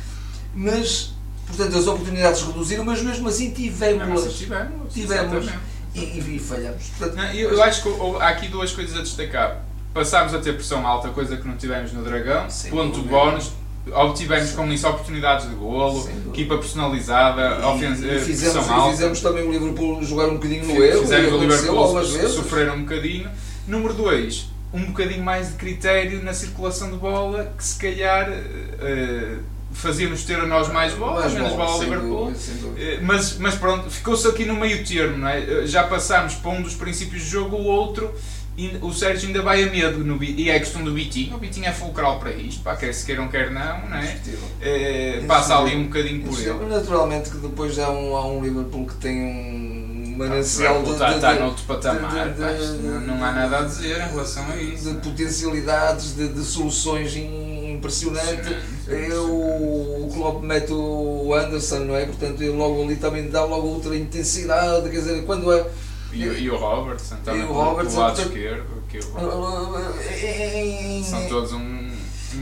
mas 0.54 1.12
portanto 1.46 1.76
as 1.76 1.86
oportunidades 1.86 2.42
reduziram, 2.42 2.84
mas 2.84 3.02
mesmo 3.02 3.28
assim 3.28 3.50
tivemos. 3.50 4.26
Assim 4.26 4.36
tivemos, 4.36 4.92
tivemos. 4.92 5.50
e, 5.94 6.36
e, 6.36 6.38
falhamos. 6.38 6.84
Portanto, 6.98 7.16
não, 7.16 7.32
eu, 7.32 7.50
eu, 7.50 7.62
acho 7.62 7.82
que 7.82 7.88
há 8.20 8.28
aqui 8.28 8.48
duas 8.48 8.72
coisas 8.72 8.96
a 8.96 9.02
destacar. 9.02 9.64
Passámos 9.92 10.34
a 10.34 10.38
ter 10.38 10.52
pressão 10.52 10.86
alta, 10.86 11.08
coisa 11.08 11.36
que 11.36 11.48
não 11.48 11.56
tivemos 11.56 11.92
no 11.92 12.04
Dragão, 12.04 12.48
Sim, 12.50 12.70
ponto 12.70 13.02
bónus 13.02 13.52
obtivemos 13.92 14.52
com 14.52 14.66
isso 14.72 14.88
oportunidades 14.88 15.48
de 15.48 15.54
golo, 15.54 16.08
equipa 16.28 16.56
personalizada, 16.58 17.66
ofens... 17.66 18.02
e 18.02 18.18
fizemos, 18.20 18.68
alta. 18.68 18.90
fizemos 18.90 19.20
também 19.20 19.46
o 19.46 19.52
Liverpool 19.52 20.02
jogar 20.02 20.28
um 20.28 20.34
bocadinho 20.34 20.66
no 20.66 20.82
erro. 20.82 21.00
Fizemos 21.00 21.32
o 21.32 21.38
Liverpool 21.38 22.04
sofrer 22.28 22.70
um 22.70 22.82
bocadinho. 22.82 23.28
Número 23.66 23.92
2, 23.94 24.50
um 24.72 24.86
bocadinho 24.86 25.22
mais 25.22 25.48
de 25.48 25.54
critério 25.54 26.22
na 26.22 26.32
circulação 26.32 26.90
de 26.90 26.96
bola 26.96 27.52
que 27.56 27.64
se 27.64 27.78
calhar 27.78 28.30
uh, 28.30 29.42
fazia-nos 29.72 30.24
ter 30.24 30.38
a 30.40 30.46
nós 30.46 30.72
mais 30.72 30.94
bola, 30.94 31.20
mais 31.20 31.34
menos 31.34 31.52
bola 31.52 31.70
ao 31.70 31.82
Liverpool. 31.82 32.32
Dúvida, 32.32 33.00
mas, 33.02 33.36
mas 33.38 33.54
pronto, 33.54 33.90
ficou-se 33.90 34.26
aqui 34.26 34.44
no 34.44 34.54
meio 34.54 34.84
termo, 34.84 35.18
não 35.18 35.28
é? 35.28 35.66
Já 35.66 35.84
passámos 35.84 36.34
para 36.34 36.50
um 36.50 36.62
dos 36.62 36.74
princípios 36.74 37.22
de 37.22 37.28
jogo, 37.28 37.56
o 37.56 37.64
outro 37.64 38.12
o 38.82 38.92
Sérgio 38.92 39.28
ainda 39.28 39.40
vai 39.40 39.62
a 39.62 39.70
medo 39.70 40.04
no, 40.04 40.22
e 40.22 40.50
é 40.50 40.56
a 40.56 40.58
questão 40.58 40.82
do 40.82 40.92
Vitinho. 40.92 41.36
O 41.36 41.38
Vitinho 41.38 41.66
é 41.66 41.72
fulcral 41.72 42.18
para 42.18 42.32
isto, 42.32 42.62
pá, 42.62 42.74
quer 42.74 42.92
se 42.92 43.06
queiram, 43.06 43.28
quer 43.28 43.50
não, 43.50 43.88
não 43.88 43.96
é? 43.96 44.18
é 44.60 45.24
passa 45.26 45.56
ali 45.56 45.76
um 45.76 45.84
bocadinho 45.84 46.24
por 46.24 46.38
ele. 46.38 46.66
Naturalmente 46.66 47.30
que 47.30 47.36
depois 47.36 47.78
há 47.78 47.90
um, 47.90 48.16
há 48.16 48.26
um 48.26 48.42
Liverpool 48.42 48.86
que 48.86 48.94
tem 48.96 49.16
um 49.16 50.16
manancial 50.16 50.82
de, 50.82 50.90
está, 50.90 51.14
está 51.14 51.34
noutro 51.34 51.64
patamar, 51.64 52.34
não, 53.06 53.24
há 53.24 53.32
nada 53.32 53.58
a 53.60 53.62
dizer 53.62 53.96
em 53.96 54.08
relação 54.08 54.44
a 54.50 54.56
isso. 54.56 54.92
De 54.92 55.00
potencialidades, 55.00 56.16
de, 56.16 56.28
de 56.28 56.42
soluções 56.42 57.14
impressionante. 57.16 58.56
É 58.88 59.14
o, 59.14 60.06
o 60.06 60.10
Klopp 60.12 60.42
mete 60.42 60.72
o 60.72 61.32
Anderson, 61.34 61.80
não 61.80 61.96
é? 61.96 62.06
Portanto, 62.06 62.42
ele 62.42 62.56
logo 62.56 62.82
ali 62.82 62.96
também 62.96 63.28
dá 63.30 63.44
logo 63.44 63.68
outra 63.68 63.96
intensidade, 63.96 64.88
quer 64.90 64.96
dizer, 64.96 65.24
quando 65.24 65.52
é 65.52 65.64
e, 66.22 66.42
e 66.42 66.50
o 66.50 66.56
Robertson 66.56 67.16
também, 67.24 67.44
o 67.44 67.52
Robertson, 67.52 67.94
do 67.94 68.00
lado 68.00 68.22
esquerdo. 68.22 68.78
Que 68.88 68.98
o 68.98 69.02
São 71.04 71.28
todos 71.28 71.52
um, 71.52 71.90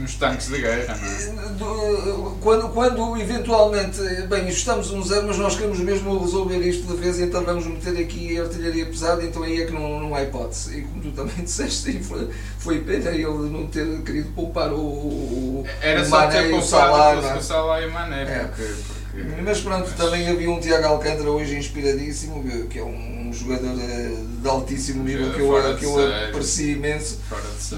uns 0.01 0.15
tanques 0.15 0.47
de 0.47 0.59
guerra, 0.59 0.97
não 0.97 1.07
é? 1.07 2.37
Quando, 2.41 2.69
quando 2.69 3.17
eventualmente, 3.17 4.01
bem, 4.29 4.47
estamos 4.47 4.91
um 4.91 5.01
zero, 5.03 5.27
mas 5.27 5.37
nós 5.37 5.55
queremos 5.55 5.79
mesmo 5.79 6.17
resolver 6.19 6.59
isto 6.59 6.87
de 6.87 6.95
vez, 6.95 7.19
então 7.19 7.43
vamos 7.43 7.65
meter 7.65 7.97
aqui 7.97 8.37
a 8.37 8.43
artilharia 8.43 8.85
pesada, 8.85 9.23
então 9.23 9.43
aí 9.43 9.61
é 9.61 9.65
que 9.65 9.73
não, 9.73 9.99
não 9.99 10.15
há 10.15 10.23
hipótese. 10.23 10.79
E 10.79 10.81
como 10.83 11.01
tu 11.01 11.11
também 11.11 11.35
disseste, 11.43 11.99
foi, 12.03 12.29
foi 12.59 12.79
pena 12.79 13.11
ele 13.11 13.25
não 13.25 13.67
ter 13.67 14.01
querido 14.01 14.29
poupar 14.31 14.71
o, 14.73 14.79
o 14.79 15.65
Era 15.81 16.01
o 16.01 16.05
só 16.05 16.17
Mané 16.17 16.41
ter 16.41 16.49
poupado 16.49 17.37
o 17.37 17.41
Salah 17.41 17.81
e 17.81 17.87
o 17.87 17.91
Mané, 17.91 18.23
é. 18.23 18.43
porque, 18.45 18.73
porque, 19.11 19.41
Mas 19.41 19.59
pronto, 19.61 19.87
mas... 19.87 19.97
também 19.97 20.29
havia 20.29 20.49
um 20.49 20.59
Tiago 20.59 20.87
Alcântara 20.87 21.29
hoje 21.29 21.57
inspiradíssimo, 21.57 22.43
que 22.69 22.79
é 22.79 22.83
um 22.83 23.16
jogador 23.37 23.75
de 23.75 24.47
altíssimo 24.47 25.03
nível 25.03 25.33
que 25.33 25.39
eu, 25.39 25.77
que 25.77 25.85
eu 25.85 26.25
aprecio 26.29 26.77
imenso, 26.77 27.19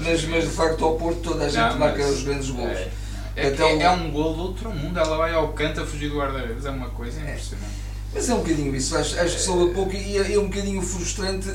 mas, 0.02 0.24
mas 0.24 0.44
de 0.44 0.50
facto 0.50 0.84
ao 0.84 0.96
Porto 0.96 1.20
toda 1.20 1.44
a 1.44 1.48
gente 1.48 1.70
não, 1.70 1.78
marca 1.78 2.06
os 2.06 2.22
grandes 2.22 2.50
gols. 2.50 2.70
É, 2.70 2.90
é, 3.36 3.48
então, 3.48 3.68
é, 3.68 3.82
é, 3.82 3.90
um 3.90 4.10
gol 4.10 4.34
do 4.34 4.42
outro 4.42 4.70
mundo, 4.70 4.98
ela 4.98 5.16
vai 5.16 5.32
ao 5.32 5.52
canto 5.52 5.80
a 5.80 5.86
fugir 5.86 6.10
do 6.10 6.18
guarda-redes, 6.18 6.64
é 6.64 6.70
uma 6.70 6.90
coisa 6.90 7.20
é. 7.20 7.22
impressionante. 7.22 7.90
Mas 8.12 8.28
é 8.28 8.34
um 8.34 8.38
bocadinho 8.38 8.74
isso, 8.74 8.96
acho, 8.96 9.20
acho 9.20 9.36
que 9.36 9.42
soube 9.42 9.72
pouco 9.72 9.94
e 9.94 10.18
é, 10.18 10.34
é 10.34 10.38
um 10.38 10.48
bocadinho 10.48 10.82
frustrante 10.82 11.48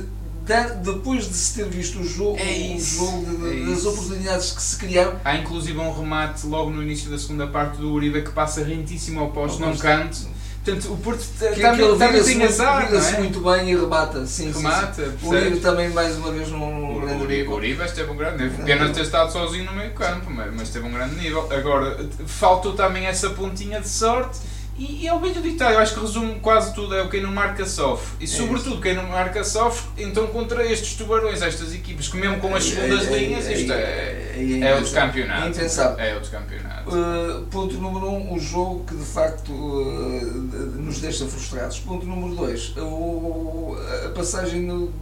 depois 0.84 1.28
de 1.28 1.34
se 1.34 1.56
ter 1.56 1.68
visto 1.68 2.00
o 2.00 2.04
jogo, 2.04 2.38
é 2.38 2.52
isso, 2.52 3.04
o 3.04 3.08
jogo 3.08 3.50
de, 3.50 3.64
é 3.64 3.66
das 3.66 3.80
isso. 3.80 3.90
oportunidades 3.90 4.52
que 4.52 4.62
se 4.62 4.78
criaram. 4.78 5.20
Há 5.26 5.38
inclusive 5.38 5.78
um 5.80 5.92
remate 5.92 6.46
logo 6.46 6.70
no 6.70 6.84
início 6.84 7.10
da 7.10 7.18
segunda 7.18 7.48
parte 7.48 7.78
do 7.78 7.92
Uribe 7.92 8.22
que 8.22 8.32
passa 8.32 8.64
rentíssimo 8.64 9.20
ao 9.20 9.32
posto, 9.32 9.60
não 9.60 9.76
canto 9.76 10.35
Portanto, 10.66 10.92
o 10.92 10.98
Porto 10.98 11.20
que, 11.20 11.62
também, 11.62 11.92
que 11.92 11.98
também 11.98 12.24
tem 12.24 12.44
azar. 12.44 12.88
Vira-se 12.88 13.16
é? 13.16 13.20
muito 13.20 13.40
bem 13.40 13.70
e 13.70 13.76
remata. 13.76 14.26
Sim, 14.26 14.52
remata. 14.52 15.06
Sim, 15.06 15.18
sim. 15.20 15.28
O 15.28 15.30
Uribe 15.30 15.60
também, 15.60 15.90
mais 15.90 16.18
uma 16.18 16.32
vez, 16.32 16.50
num 16.50 17.02
grande 17.02 17.24
Uribe, 17.24 17.38
nível. 17.38 17.52
O 17.52 17.56
Uribe 17.56 17.84
esteve 17.84 18.12
um 18.12 18.18
grande 18.18 18.44
nível. 18.44 18.66
Pena 18.66 18.90
ter 18.90 19.02
estado 19.02 19.32
sozinho 19.32 19.66
no 19.66 19.74
meio 19.74 19.94
campo, 19.94 20.32
mas, 20.32 20.52
mas 20.52 20.70
teve 20.70 20.88
um 20.88 20.92
grande 20.92 21.16
nível. 21.16 21.48
Agora, 21.54 22.10
faltou 22.26 22.74
também 22.74 23.06
essa 23.06 23.30
pontinha 23.30 23.80
de 23.80 23.88
sorte 23.88 24.40
e, 24.78 25.04
e 25.04 25.08
é 25.08 25.14
o 25.14 25.20
bem 25.20 25.32
ditado, 25.32 25.74
eu 25.74 25.80
acho 25.80 25.94
que 25.94 26.02
resume 26.02 26.36
quase 26.42 26.74
tudo, 26.74 26.94
é 26.96 27.02
o 27.02 27.10
quem 27.10 27.22
não 27.22 27.32
marca 27.32 27.66
sofre. 27.66 28.08
E 28.20 28.26
é 28.26 28.28
sobretudo 28.28 28.82
quem 28.82 28.94
não 28.94 29.04
marca 29.04 29.42
sofre, 29.44 29.88
então 29.98 30.28
contra 30.28 30.66
estes 30.66 30.96
tubarões, 30.96 31.42
estas 31.42 31.74
equipas, 31.74 32.10
que 32.10 32.18
mesmo 32.18 32.40
com 32.40 32.54
as 32.54 32.66
segundas 32.66 33.08
linhas, 33.08 33.48
isto 33.48 33.72
é, 33.72 34.36
é, 34.62 34.76
outro 34.76 34.92
campeonato. 34.92 35.60
É 35.98 36.16
outro 36.16 36.30
campeonato. 36.30 36.75
Uh, 36.88 37.46
ponto 37.48 37.74
número 37.77 38.06
um, 38.08 38.36
o 38.36 38.39
jogo 38.39 38.84
que 38.86 38.96
de 38.96 39.06
facto 39.06 39.51
uh, 39.51 40.82
nos 40.82 41.00
deixa 41.00 41.25
frustrados. 41.25 41.80
Ponto 41.80 42.06
número 42.06 42.36
dois, 42.36 42.74
uh, 42.77 43.75
a 44.06 44.10
passagem 44.10 44.62
no, 44.62 44.94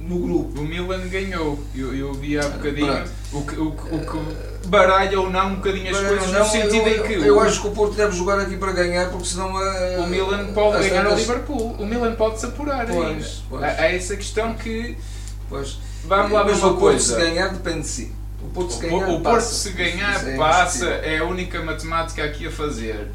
no 0.00 0.18
grupo. 0.18 0.60
O 0.60 0.64
Milan 0.64 1.06
ganhou, 1.08 1.58
eu, 1.74 1.94
eu 1.94 2.14
vi 2.14 2.38
há 2.38 2.48
bocadinho 2.48 3.04
o 3.32 3.42
que, 3.42 3.56
o, 3.56 3.68
o 3.68 4.00
que 4.00 4.68
baralha 4.68 5.20
ou 5.20 5.30
não 5.30 5.48
um 5.48 5.54
bocadinho 5.56 5.90
as 5.90 6.06
coisas 6.06 6.32
não, 6.32 6.40
no 6.40 6.46
sentido 6.46 6.88
eu, 6.88 6.96
em 6.96 7.02
que. 7.06 7.12
Eu, 7.26 7.40
acho 7.40 7.60
que 7.60 7.68
o 7.68 7.70
Porto 7.70 7.94
deve 7.94 8.16
jogar 8.16 8.40
aqui 8.40 8.56
para 8.56 8.72
ganhar, 8.72 9.10
porque 9.10 9.26
senão 9.26 9.54
uh, 9.54 10.02
o 10.02 10.06
Milan 10.06 10.52
pode 10.52 10.88
ganhar 10.88 11.06
ao 11.06 11.16
Liverpool. 11.16 11.76
O 11.78 11.86
Milan 11.86 12.14
pode 12.14 12.40
se 12.40 12.46
apurar 12.46 12.86
pois, 12.86 13.42
pois. 13.48 13.62
Há, 13.62 13.66
há, 13.66 13.92
essa 13.92 14.16
questão 14.16 14.54
que. 14.54 14.96
Pois. 15.48 15.78
Vamos 16.04 16.32
lá 16.32 16.44
ver 16.44 16.54
uma 16.54 16.74
coisa. 16.74 17.14
se 17.14 17.20
ganhar 17.20 17.48
depende 17.48 17.80
de 17.80 17.88
si. 17.88 18.12
O 18.56 18.64
Porto 18.64 18.72
se 18.72 18.80
ganhar, 18.80 19.08
o, 19.10 19.20
Porto 19.20 19.42
se 19.42 19.70
ganhar 19.72 20.28
é 20.28 20.36
passa, 20.38 20.86
é 20.86 21.18
a 21.18 21.24
única 21.24 21.62
matemática 21.62 22.24
aqui 22.24 22.46
a 22.46 22.50
fazer. 22.50 23.08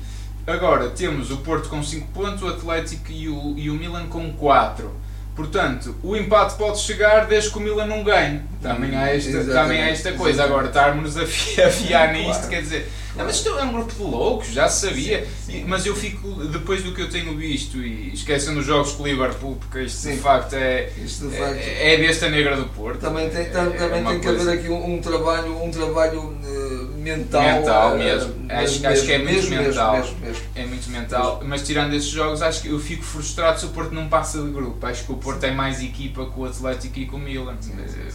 Agora 0.45 0.89
temos 0.89 1.31
o 1.31 1.37
Porto 1.37 1.67
com 1.67 1.81
5 1.81 2.09
pontos, 2.09 2.43
o 2.43 2.47
Atlético 2.47 3.11
e 3.11 3.27
o, 3.27 3.55
e 3.57 3.69
o 3.69 3.73
Milan 3.73 4.07
com 4.07 4.31
4 4.33 4.91
Portanto, 5.35 5.95
o 6.03 6.15
empate 6.15 6.55
pode 6.57 6.79
chegar 6.79 7.25
desde 7.25 7.51
que 7.51 7.57
o 7.57 7.61
Milan 7.61 7.85
não 7.85 8.03
ganhe. 8.03 8.41
Também 8.61 8.95
há 8.95 9.15
esta, 9.15 9.43
também 9.45 9.81
há 9.81 9.89
esta 9.89 10.11
coisa. 10.13 10.43
Agora, 10.43 10.67
estarmos 10.67 11.17
a 11.17 11.23
afiar 11.23 12.13
nisto, 12.13 12.31
claro. 12.31 12.49
quer 12.49 12.61
dizer, 12.61 12.91
não, 13.15 13.25
mas 13.25 13.35
isto 13.35 13.49
é 13.49 13.63
um 13.63 13.73
grupo 13.73 13.93
de 13.93 14.03
loucos, 14.03 14.47
já 14.49 14.69
se 14.69 14.87
sabia. 14.87 15.25
Sim, 15.25 15.51
sim. 15.51 15.65
Mas 15.67 15.85
eu 15.85 15.95
fico, 15.95 16.29
depois 16.45 16.81
do 16.81 16.93
que 16.93 17.01
eu 17.01 17.09
tenho 17.09 17.35
visto, 17.35 17.77
e 17.77 18.13
esquecendo 18.13 18.61
os 18.61 18.65
jogos 18.65 18.93
com 18.93 19.03
o 19.03 19.07
Liverpool, 19.07 19.57
porque 19.57 19.83
isto 19.83 19.97
sim. 19.97 20.15
de 20.15 20.21
facto 20.21 20.53
é, 20.53 20.89
isto 21.03 21.27
de 21.27 21.37
facto, 21.37 21.57
é, 21.57 21.93
é 21.93 21.97
besta 21.97 22.29
negra 22.29 22.55
do 22.55 22.65
Porto. 22.65 22.99
Também 22.99 23.29
tem, 23.29 23.49
também 23.49 23.75
é 23.75 24.03
tem 24.03 24.19
que 24.19 24.27
haver 24.27 24.49
aqui 24.49 24.69
um, 24.69 24.95
um, 24.95 25.01
trabalho, 25.01 25.61
um 25.61 25.69
trabalho 25.69 26.37
mental. 27.01 27.41
Mental 27.41 27.93
uh, 27.93 27.97
mesmo. 27.97 28.29
Uh, 28.31 28.45
acho, 28.49 28.61
mesmo, 28.61 28.87
acho 28.87 29.05
que 29.05 29.11
é 29.11 29.17
muito 29.17 29.49
mesmo, 29.49 29.55
mental. 29.55 29.93
Mesmo, 29.95 30.41
é 30.55 30.65
muito 30.65 30.89
mental. 30.89 31.41
Mas 31.45 31.63
tirando 31.63 31.93
esses 31.93 32.09
jogos, 32.09 32.41
acho 32.41 32.61
que 32.61 32.69
eu 32.69 32.79
fico 32.79 33.03
frustrado 33.03 33.59
se 33.59 33.65
o 33.65 33.69
Porto 33.69 33.93
não 33.93 34.07
passa 34.07 34.41
de 34.41 34.49
grupo. 34.49 34.85
Acho 34.85 35.05
que 35.05 35.11
o 35.11 35.17
Porto 35.17 35.39
tem 35.39 35.53
mais 35.53 35.81
equipa 35.81 36.25
com 36.25 36.41
o 36.41 36.45
Atlético 36.45 36.99
e 36.99 37.05
com 37.05 37.17
o 37.17 37.19
Milan. 37.19 37.57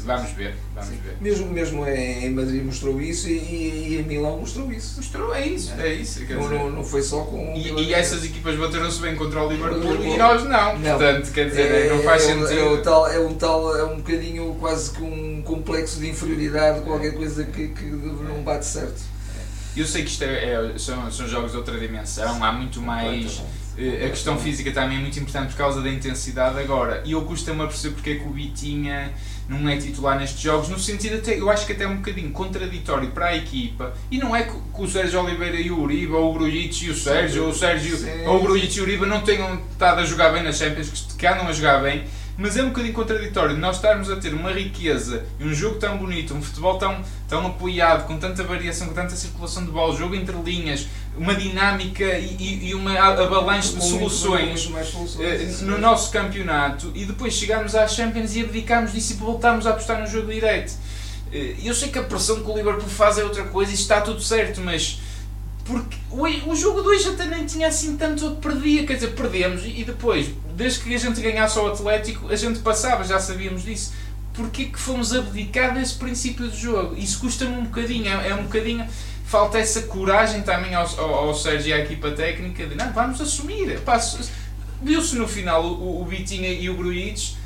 Vamos 0.05 0.31
ver, 0.31 0.55
vamos 0.75 0.91
ver. 0.91 1.17
Mesmo, 1.21 1.47
mesmo 1.49 1.87
em 1.87 2.31
Madrid 2.31 2.65
mostrou 2.65 3.01
isso 3.01 3.29
e, 3.29 3.33
e, 3.33 3.99
em 3.99 4.03
Milão 4.03 4.39
mostrou 4.39 4.73
isso. 4.73 4.97
Mostrou, 4.97 5.35
é 5.35 5.47
isso. 5.47 5.75
É 5.79 5.93
isso. 5.93 6.25
Não, 6.29 6.49
não, 6.49 6.71
não, 6.71 6.85
foi 6.85 7.03
só 7.03 7.23
com. 7.23 7.55
E, 7.55 7.73
e 7.73 7.95
essas 7.95 8.25
equipas 8.25 8.57
bateram-se 8.57 9.01
bem 9.01 9.17
contra 9.17 9.43
o 9.43 9.51
Liverpool 9.51 10.05
e 10.05 10.17
nós 10.17 10.45
não. 10.45 10.79
não. 10.79 10.99
Portanto, 10.99 11.33
quer 11.33 11.49
dizer, 11.49 11.87
é, 11.87 11.89
não 11.89 12.03
faz 12.03 12.23
é, 12.23 12.27
sentido. 12.27 12.59
É, 12.59 12.65
o 12.65 12.83
tal, 12.83 13.09
é 13.09 13.19
um 13.19 13.35
tal, 13.35 13.77
é 13.77 13.85
um 13.85 13.97
bocadinho 13.97 14.55
quase 14.61 14.91
que 14.91 15.03
um 15.03 15.43
complexo 15.43 16.01
de 16.01 16.09
inferioridade, 16.11 16.81
qualquer 16.81 17.15
coisa 17.15 17.45
que, 17.45 17.69
que 17.69 17.85
não 17.85 18.43
bate 18.43 18.67
certo. 18.81 19.17
Eu 19.77 19.87
sei 19.87 20.05
que 20.05 20.11
isto 20.11 20.25
é, 20.25 20.73
é, 20.75 20.79
são, 20.79 21.11
são 21.11 21.29
jogos 21.29 21.51
de 21.51 21.59
outra 21.59 21.79
dimensão, 21.79 22.43
há 22.43 22.51
muito 22.51 22.81
mais. 22.81 23.43
Eh, 23.77 24.07
a 24.07 24.09
questão 24.09 24.39
física 24.39 24.73
também 24.73 24.97
é 24.97 25.01
muito 25.01 25.19
importante 25.21 25.51
por 25.51 25.59
causa 25.59 25.83
da 25.83 25.91
intensidade 25.91 26.59
agora. 26.59 27.03
E 27.05 27.13
eu 27.13 27.23
custa-me 27.27 27.63
a 27.63 27.67
perceber 27.67 27.95
porque 27.95 28.11
é 28.11 28.15
que 28.15 28.25
o 28.27 28.31
Bitinha 28.31 29.13
não 29.49 29.69
é 29.69 29.77
titular 29.77 30.19
nestes 30.19 30.41
jogos, 30.41 30.69
no 30.69 30.79
sentido 30.79 31.17
até, 31.17 31.39
eu 31.39 31.49
acho 31.51 31.67
que 31.67 31.73
até 31.73 31.85
é 31.85 31.89
um 31.89 31.97
bocadinho 31.97 32.31
contraditório 32.33 33.11
para 33.11 33.27
a 33.27 33.37
equipa, 33.37 33.95
e 34.11 34.19
não 34.19 34.35
é 34.35 34.43
que, 34.43 34.53
que 34.53 34.83
o 34.83 34.89
Sérgio 34.89 35.23
Oliveira 35.23 35.61
e 35.61 35.71
o 35.71 35.81
Uribe, 35.81 36.13
ou 36.13 36.31
o 36.31 36.35
Grujic 36.35 36.87
e 36.87 36.91
o 36.91 36.97
Sérgio, 36.97 37.45
ou 37.45 37.51
o 37.51 37.55
Sérgio, 37.55 37.97
ou 38.27 38.39
o 38.39 38.43
Grujic 38.43 38.77
e 38.77 38.81
o 38.81 38.83
Uribe 38.83 39.07
não 39.07 39.21
tenham 39.21 39.61
estado 39.71 40.01
a 40.01 40.05
jogar 40.05 40.33
bem 40.33 40.43
nas 40.43 40.57
Champions, 40.57 41.07
que 41.17 41.27
andam 41.27 41.47
a 41.47 41.53
jogar 41.53 41.81
bem, 41.81 42.05
mas 42.39 42.57
é 42.57 42.63
um 42.63 42.69
bocadinho 42.69 42.93
contraditório 42.93 43.57
nós 43.57 43.77
estarmos 43.77 44.11
a 44.11 44.17
ter 44.17 44.35
uma 44.35 44.53
riqueza 44.53 45.25
e 45.41 45.45
um 45.45 45.55
jogo 45.55 45.79
tão 45.79 45.97
bonito, 45.97 46.35
um 46.35 46.43
futebol 46.43 46.79
tão, 46.79 47.03
tão 47.29 47.47
apoiado, 47.47 48.07
com 48.07 48.19
tanta 48.19 48.43
variação, 48.43 48.89
com 48.89 48.95
tanta 48.95 49.17
circulação 49.17 49.65
de 49.65 49.71
bola, 49.71 49.97
jogo 49.97 50.15
entre 50.15 50.37
linhas, 50.37 50.87
uma 51.17 51.35
dinâmica 51.35 52.19
e, 52.19 52.69
e 52.69 52.75
uma 52.75 52.99
avalanche 52.99 53.75
de 53.75 53.85
soluções, 53.85 54.61
soluções 54.91 55.63
eh, 55.63 55.65
no 55.65 55.79
nosso 55.79 56.11
campeonato 56.11 56.93
e 56.95 57.07
depois 57.07 57.33
chegarmos 57.33 57.75
às 57.75 57.95
Champions 57.95 58.37
e 58.37 58.43
abdicarmos 58.43 58.93
disso 58.93 59.15
e 59.15 59.17
voltarmos 59.17 59.67
a 59.67 59.71
apostar 59.71 60.01
no 60.01 60.07
jogo 60.07 60.31
direito. 60.31 60.75
Eh, 61.33 61.55
eu 61.65 61.75
sei 61.75 61.89
que 61.89 61.99
a 61.99 62.03
pressão 62.03 62.43
que 62.43 62.51
o 62.51 62.55
Liverpool 62.55 62.89
faz 62.89 63.17
é 63.19 63.25
outra 63.25 63.45
coisa 63.45 63.71
e 63.71 63.75
está 63.75 64.03
tudo 64.03 64.21
certo, 64.21 64.61
mas 64.61 65.01
porque 65.67 65.97
o, 66.11 66.23
o 66.51 66.57
jogo 66.57 66.83
2 66.83 67.09
até 67.09 67.27
nem 67.27 67.45
tinha 67.45 67.69
assim 67.69 67.97
tanto 67.97 68.37
perdia, 68.37 68.87
quer 68.87 68.95
dizer, 68.95 69.15
perdemos 69.15 69.63
e 69.65 69.85
depois, 69.85 70.29
desde 70.55 70.81
que 70.81 70.95
a 70.95 70.99
gente 70.99 71.21
ganhasse 71.21 71.59
ao 71.59 71.69
Atlético, 71.69 72.29
a 72.29 72.37
gente 72.37 72.61
passava, 72.61 73.05
já 73.05 73.19
sabíamos 73.19 73.65
disso. 73.65 73.93
Porquê 74.33 74.67
que 74.67 74.79
fomos 74.79 75.15
abdicar 75.15 75.75
nesse 75.75 75.95
princípio 75.95 76.49
do 76.49 76.57
jogo? 76.57 76.95
Isso 76.97 77.19
custa-me 77.19 77.57
um 77.57 77.65
bocadinho, 77.65 78.07
é, 78.07 78.29
é, 78.29 78.35
um 78.35 78.45
bocadinho. 78.45 78.87
Falta 79.25 79.59
essa 79.59 79.83
coragem 79.83 80.43
também 80.43 80.75
ao, 80.75 80.87
ao, 81.01 81.15
ao 81.15 81.35
Sérgio 81.35 81.71
e 81.71 81.73
à 81.73 81.79
equipa 81.79 82.13
técnica 82.13 82.67
de 82.67 82.77
não, 82.77 82.93
vamos 82.93 83.21
assumir. 83.21 83.81
Viu-se 84.83 85.17
no 85.17 85.27
final 85.27 85.65
o, 85.65 86.03
o 86.03 86.05
Vitinha 86.05 86.51
e 86.51 86.69
o 86.69 86.77
Gruites 86.77 87.37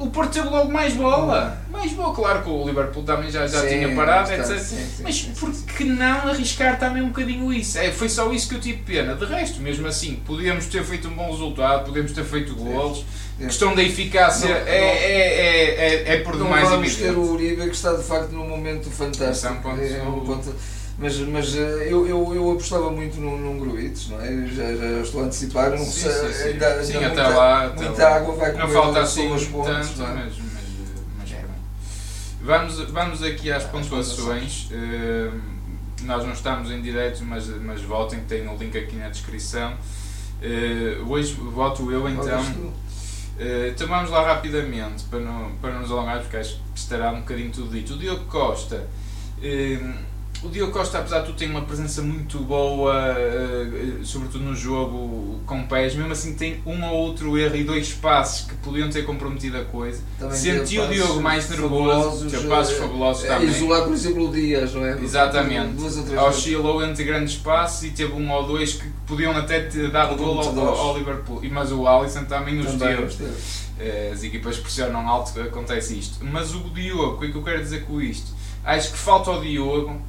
o 0.00 0.10
Porto 0.10 0.32
teve 0.32 0.48
logo 0.48 0.72
mais 0.72 0.94
bola. 0.94 1.58
Mais 1.70 1.92
bola, 1.92 2.14
claro 2.14 2.42
que 2.42 2.48
o 2.48 2.66
Liverpool 2.66 3.02
também 3.02 3.30
já, 3.30 3.46
já 3.46 3.60
Sim, 3.60 3.68
tinha 3.68 3.94
parado, 3.94 4.32
etc. 4.32 4.58
sim, 4.58 4.76
sim, 4.76 5.02
Mas 5.02 5.20
por 5.38 5.52
que 5.52 5.84
não 5.84 6.28
arriscar 6.28 6.78
também 6.78 7.02
um 7.02 7.08
bocadinho 7.08 7.52
isso? 7.52 7.78
É, 7.78 7.92
foi 7.92 8.08
só 8.08 8.32
isso 8.32 8.48
que 8.48 8.54
eu 8.56 8.60
tive 8.60 8.78
pena. 8.82 9.14
De 9.14 9.24
resto, 9.26 9.60
mesmo 9.60 9.86
assim, 9.86 10.16
podíamos 10.26 10.66
ter 10.66 10.82
feito 10.84 11.06
um 11.08 11.12
bom 11.14 11.30
resultado, 11.30 11.84
podíamos 11.86 12.12
ter 12.12 12.24
feito 12.24 12.54
golos. 12.56 13.04
Sim. 13.38 13.46
questão 13.46 13.74
da 13.74 13.82
eficácia 13.82 14.48
Não, 14.48 14.54
é, 14.56 14.60
não. 14.60 14.66
é, 14.66 15.06
é, 15.06 15.74
é, 16.10 16.14
é 16.14 16.20
por 16.20 16.36
Não 16.36 16.44
demais 16.44 16.68
vamos 16.68 16.94
ter 16.96 17.12
o 17.12 17.32
Uribe 17.32 17.62
que 17.70 17.74
está 17.76 17.94
de 17.94 18.02
facto 18.02 18.32
num 18.32 18.46
momento 18.46 18.90
fantástico. 18.90 19.54
É 19.54 19.56
ponto- 19.62 19.80
É 19.82 20.02
um 20.02 20.20
ponto- 20.20 20.54
mas 21.00 21.16
mas 21.20 21.56
eh, 21.56 21.86
eu, 21.90 22.06
eu, 22.06 22.34
eu 22.34 22.50
apostava 22.52 22.90
muito 22.90 23.18
num, 23.20 23.38
num 23.38 23.58
Gruites, 23.58 24.08
não 24.10 24.20
é? 24.20 24.46
Já, 24.48 24.74
já 24.76 25.00
estou 25.00 25.22
a 25.22 25.24
antecipar, 25.24 25.70
não 25.70 25.78
Sim, 25.78 25.90
sei, 25.90 26.12
sim, 26.12 26.32
sim. 26.32 26.48
ainda, 26.48 26.84
Sim, 26.84 26.92
ainda 26.98 27.06
até 27.08 27.22
muita, 27.22 27.28
lá, 27.38 27.66
até 27.66 27.84
muita 27.84 28.02
lá. 28.08 28.16
água 28.16 28.34
vai 28.36 28.52
Não 28.52 28.60
comer 28.60 28.72
falta 28.74 29.00
assim 29.00 29.34
as 29.34 29.44
pontes, 29.44 29.88
tanto, 29.88 29.98
não 29.98 30.06
é? 30.08 30.14
mas, 30.14 30.36
mas, 30.38 30.64
mas 31.18 31.30
pronto. 31.30 31.54
Vamos, 32.42 32.90
vamos 32.90 33.22
aqui 33.22 33.50
às 33.50 33.64
Às 33.64 33.70
pontuações. 33.70 34.68
Eh, 34.72 35.30
nós 36.02 36.24
não 36.24 36.32
estamos 36.32 36.70
em 36.70 36.80
direto, 36.80 37.22
mas, 37.24 37.46
mas 37.60 37.82
votem, 37.82 38.20
que 38.20 38.26
tem 38.26 38.48
o 38.48 38.56
link 38.56 38.76
aqui 38.76 38.96
na 38.96 39.08
descrição. 39.08 39.74
Eh, 40.42 40.98
hoje 41.06 41.34
voto 41.34 41.90
eu 41.92 42.08
então. 42.08 42.44
Eh, 43.38 43.70
então 43.74 43.86
vamos 43.88 44.10
lá 44.10 44.26
rapidamente, 44.26 45.04
para 45.04 45.20
não, 45.20 45.52
para 45.62 45.72
não 45.72 45.80
nos 45.80 45.90
alongarmos, 45.90 46.24
porque 46.24 46.36
acho 46.38 46.54
que 46.74 46.78
estará 46.78 47.10
um 47.12 47.20
bocadinho 47.20 47.50
tudo 47.50 47.70
dito. 47.70 47.94
O 47.94 47.98
Diogo 47.98 48.24
Costa. 48.26 48.86
eh, 49.42 49.78
o 50.42 50.48
Diogo 50.48 50.72
Costa, 50.72 50.98
apesar 50.98 51.20
de 51.20 51.26
tudo, 51.26 51.36
tem 51.36 51.50
uma 51.50 51.62
presença 51.62 52.00
muito 52.00 52.38
boa, 52.38 52.94
eh, 53.18 53.68
eh, 54.00 54.04
sobretudo 54.04 54.42
no 54.44 54.54
jogo 54.56 55.38
com 55.44 55.62
pés. 55.66 55.94
Mesmo 55.94 56.12
assim, 56.12 56.34
tem 56.34 56.62
um 56.64 56.82
ou 56.82 56.94
outro 56.94 57.36
erro 57.38 57.56
e 57.56 57.64
dois 57.64 57.92
passes 57.92 58.46
que 58.46 58.54
podiam 58.56 58.88
ter 58.88 59.04
comprometido 59.04 59.58
a 59.58 59.64
coisa. 59.64 60.02
Também 60.18 60.36
Senti 60.36 60.76
teve 60.76 60.80
o 60.80 60.88
Diogo 60.88 61.08
passos 61.08 61.22
mais 61.22 61.50
nervoso, 61.50 62.30
teve 62.30 62.48
passos 62.48 62.74
eh, 62.74 62.78
fabulosos 62.78 63.22
também. 63.26 63.48
Isolar, 63.48 63.84
por 63.84 63.92
exemplo, 63.92 64.28
o 64.28 64.32
Dias, 64.32 64.72
não 64.74 64.86
é? 64.86 64.98
Exatamente. 65.02 65.74
Oscilou 66.26 66.82
entre 66.82 67.04
grandes 67.04 67.36
passos 67.36 67.84
e 67.84 67.90
teve 67.90 68.12
um 68.14 68.30
ou 68.32 68.46
dois 68.46 68.74
que 68.74 68.88
podiam 69.06 69.36
até 69.36 69.60
ter 69.60 69.90
dado 69.90 70.16
Contra 70.16 70.52
gol 70.52 70.68
ao, 70.68 70.78
ao 70.78 70.98
Liverpool. 70.98 71.42
Mas 71.50 71.70
o 71.70 71.86
Alisson 71.86 72.24
também 72.24 72.58
os 72.60 72.66
Também 72.66 72.96
teve. 72.96 73.02
os 73.04 73.14
teve. 73.14 73.34
Eh, 73.78 74.10
As 74.12 74.22
equipas 74.22 74.56
pressionam 74.58 75.06
alto, 75.06 75.38
acontece 75.40 75.98
isto. 75.98 76.24
Mas 76.24 76.54
o 76.54 76.60
Diogo, 76.70 77.16
o 77.16 77.18
que 77.18 77.26
é 77.26 77.30
que 77.30 77.36
eu 77.36 77.42
quero 77.42 77.60
dizer 77.62 77.84
com 77.84 78.00
isto? 78.00 78.32
Acho 78.64 78.92
que 78.92 78.98
falta 78.98 79.30
ao 79.30 79.40
Diogo 79.40 80.00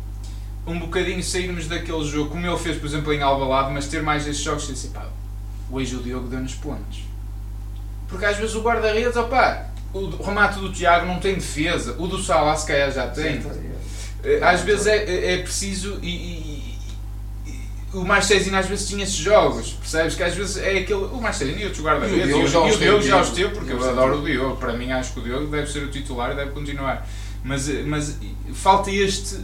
um 0.68 0.80
bocadinho 0.80 1.24
sairmos 1.24 1.68
daquele 1.68 2.03
jogo, 2.06 2.30
como 2.32 2.46
ele 2.46 2.58
fez, 2.58 2.77
por 2.77 2.86
exemplo, 2.86 3.12
em 3.13 3.22
Alvalade, 3.22 3.74
mas 3.74 3.88
ter 3.88 4.01
mais 4.03 4.27
estes 4.27 4.44
jogos 4.44 4.70
e 4.70 4.74
assim, 4.74 4.89
pá, 4.91 5.06
hoje 5.72 5.96
o 5.96 6.00
Diogo 6.03 6.27
deu-nos 6.27 6.53
pontos. 6.56 7.00
Porque 8.08 8.25
às 8.25 8.38
vezes 8.38 8.53
o 8.56 8.62
guarda-redes, 8.62 9.15
opá, 9.15 9.68
o 9.94 10.08
remate 10.24 10.60
do 10.60 10.72
Tiago 10.72 11.06
não 11.06 11.20
tem 11.20 11.36
defesa, 11.36 11.96
o 11.98 12.08
do 12.08 12.22
Salah 12.22 12.56
se 12.56 12.68
calhar 12.68 12.91
já 12.91 13.08
tem. 13.08 13.41
Sim. 13.41 13.72
Eh, 14.24 14.39
Às 14.44 14.62
vezes 14.62 14.86
é, 14.86 14.98
é- 14.98 15.34
é 15.34 15.38
preciso 15.41 15.98
e, 16.01 16.08
e- 16.10 16.77
e- 17.48 17.98
o 17.98 18.06
Marcelino 18.06 18.56
às 18.56 18.68
vezes 18.68 18.88
tinha 18.88 19.03
esses 19.03 19.15
jogos, 19.15 19.72
percebes? 19.74 20.15
Que 20.15 20.24
às 20.24 20.36
vezes 20.36 20.58
é 20.58 20.77
aquele. 20.77 21.06
O 21.06 21.20
Marcelino 21.20 21.60
e 21.60 21.63
outros 21.65 21.84
guarda-redes, 21.84 22.30
E 22.30 22.34
o 22.34 22.77
Diogo 22.77 23.01
já 23.01 23.20
os 23.20 23.30
teve, 23.32 23.50
porque 23.56 23.74
eu 23.74 23.89
adoro 23.89 24.20
o. 24.22 24.24
Diogo. 24.24 24.58
Para 24.58 24.74
mim, 24.74 24.91
acho 24.91 25.13
que 25.13 25.20
o 25.22 25.24
Diogo 25.24 25.48
deve 25.48 25.70
ser 25.72 25.80
o 25.84 25.89
titular 25.89 26.32
e 26.34 26.36
deve 26.36 26.51
continuar. 26.51 27.08
Mas, 27.44 27.68
eh, 27.68 27.84
mas 27.86 28.18
falta 28.53 28.91
este 28.91 29.38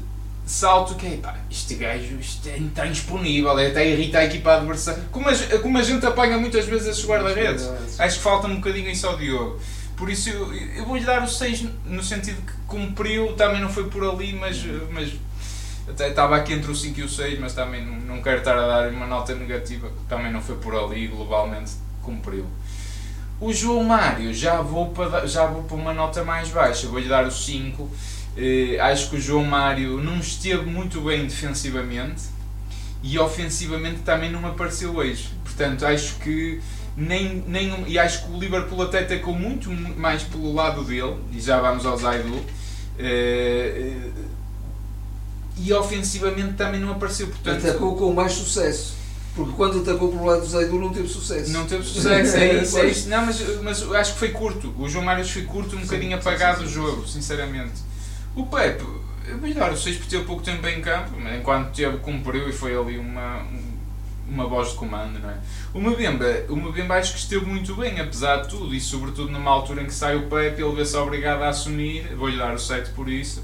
salto 0.48 0.96
que 0.96 1.06
é 1.06 1.18
pá, 1.18 1.36
este 1.52 1.76
gajo 1.76 2.18
isto 2.20 2.48
é 2.48 2.58
intransponível, 2.58 3.60
é 3.60 3.68
até 3.68 3.88
irrita 3.88 4.20
a 4.20 4.26
equipa 4.26 4.54
adversária. 4.54 5.04
Como 5.12 5.30
a, 5.30 5.60
como 5.60 5.78
a 5.78 5.84
gente 5.84 6.06
apanha 6.06 6.38
muitas 6.38 6.66
vezes 6.66 6.88
esses 6.88 7.06
guarda-redes. 7.06 7.70
Acho 8.00 8.18
que 8.18 8.24
falta 8.24 8.48
um 8.48 8.56
bocadinho 8.56 8.90
isso 8.90 9.06
ao 9.06 9.18
Diogo. 9.18 9.60
Por 9.98 10.10
isso 10.10 10.30
eu, 10.30 10.54
eu 10.54 10.86
vou-lhe 10.86 11.04
dar 11.04 11.24
o 11.24 11.28
6 11.28 11.66
no 11.86 12.04
sentido 12.04 12.42
que 12.46 12.54
cumpriu, 12.68 13.34
também 13.34 13.60
não 13.60 13.70
foi 13.70 13.90
por 13.90 14.08
ali, 14.08 14.34
mas, 14.34 14.64
mas 14.92 15.12
até 15.90 16.10
estava 16.10 16.36
aqui 16.36 16.54
entre 16.54 16.72
o 16.72 16.76
5 16.76 17.00
e 17.00 17.04
o 17.04 17.10
6, 17.10 17.40
mas 17.40 17.54
também 17.54 17.84
não, 17.84 18.16
não 18.16 18.22
quero 18.22 18.38
estar 18.38 18.58
a 18.58 18.68
dar 18.68 18.90
uma 18.90 19.08
nota 19.08 19.34
negativa, 19.34 19.92
também 20.08 20.32
não 20.32 20.42
foi 20.42 20.56
por 20.58 20.76
ali, 20.76 21.08
globalmente 21.08 21.72
cumpriu. 22.04 22.46
O 23.40 23.54
João 23.54 23.84
Mário 23.84 24.34
já 24.34 24.62
vou 24.62 24.90
para, 24.90 25.28
já 25.28 25.46
vou 25.46 25.64
para 25.64 25.76
uma 25.76 25.94
nota 25.94 26.24
mais 26.24 26.50
baixa, 26.50 26.88
vou-lhe 26.88 27.08
dar 27.08 27.26
o 27.26 27.32
5. 27.32 27.90
Eh, 28.38 28.80
acho 28.80 29.10
que 29.10 29.16
o 29.16 29.22
João 29.22 29.44
Mário 29.44 30.02
não 30.02 30.20
esteve 30.20 30.66
muito 30.70 31.02
bem 31.02 31.26
defensivamente 31.26 32.22
e 33.02 33.18
ofensivamente 33.18 34.00
também 34.02 34.32
não 34.32 34.46
apareceu 34.46 34.96
hoje. 34.96 35.30
Portanto, 35.44 35.86
acho 35.86 36.16
que 36.20 36.62
nem, 36.96 37.44
nem 37.48 37.84
e 37.88 37.98
acho 37.98 38.26
que 38.26 38.32
o 38.32 38.40
Liverpool 38.40 38.82
até 38.84 39.00
atacou 39.00 39.34
muito 39.34 39.72
mais 39.72 40.24
pelo 40.24 40.54
lado 40.54 40.84
dele, 40.84 41.16
e 41.32 41.40
já 41.42 41.60
vamos 41.60 41.86
ao 41.86 41.98
Zaidu. 41.98 42.44
eh, 43.00 44.12
e 45.60 45.74
ofensivamente 45.74 46.54
também 46.54 46.80
não 46.80 46.92
apareceu, 46.92 47.28
portanto 47.28 47.66
Atacou 47.68 47.96
com 47.96 48.14
mais 48.14 48.34
sucesso. 48.34 48.96
Porque 49.36 49.54
quando 49.54 49.80
atacou 49.82 50.10
pelo 50.10 50.26
lado 50.26 50.42
do 50.42 50.48
Zaidu 50.48 50.80
não 50.80 50.92
teve 50.92 51.08
sucesso. 51.08 51.52
não 51.52 51.66
teve 51.66 51.84
sucesso, 51.84 52.38
é 52.38 52.54
isso, 52.62 52.78
é 52.78 52.88
isso. 52.88 53.10
Não, 53.10 53.26
mas, 53.26 53.40
mas 53.64 53.92
acho 53.94 54.14
que 54.14 54.20
foi 54.20 54.30
curto. 54.30 54.74
O 54.78 54.88
João 54.90 55.04
Mário 55.06 55.26
foi 55.26 55.44
curto, 55.44 55.76
um 55.76 55.80
Sim, 55.80 55.86
bocadinho 55.86 56.16
apagado 56.18 56.60
sim, 56.60 56.66
o 56.66 56.68
sim, 56.68 56.74
jogo, 56.74 57.08
sinceramente. 57.08 57.74
O 58.38 58.46
Pepe, 58.46 58.84
dar 59.56 59.72
o 59.72 59.78
6 59.78 59.98
por 59.98 60.06
ter 60.08 60.24
pouco 60.26 60.42
tempo 60.44 60.66
em 60.68 60.80
campo, 60.82 61.12
mas 61.20 61.40
enquanto 61.40 61.74
teve, 61.76 61.98
cumpriu 61.98 62.48
e 62.48 62.52
foi 62.54 62.78
ali 62.78 62.98
uma, 62.98 63.42
uma 64.30 64.48
voz 64.48 64.70
de 64.70 64.76
comando, 64.76 65.20
não 65.20 65.30
é? 65.30 65.38
O 65.74 65.80
Mbemba, 65.82 66.26
o 66.50 66.56
Mbemba 66.56 66.96
acho 66.96 67.14
que 67.14 67.20
esteve 67.20 67.46
muito 67.46 67.76
bem, 67.76 68.00
apesar 68.00 68.44
de 68.44 68.50
tudo, 68.50 68.74
e 68.74 68.80
sobretudo 68.80 69.32
numa 69.32 69.52
altura 69.52 69.82
em 69.82 69.86
que 69.86 69.94
sai 69.94 70.16
o 70.16 70.28
Pepe, 70.28 70.62
ele 70.62 70.76
vê-se 70.76 70.96
obrigado 70.96 71.42
a 71.42 71.50
assumir, 71.50 72.16
vou-lhe 72.16 72.38
dar 72.38 72.54
o 72.54 72.60
7 72.60 72.92
por 72.92 73.10
isso. 73.10 73.44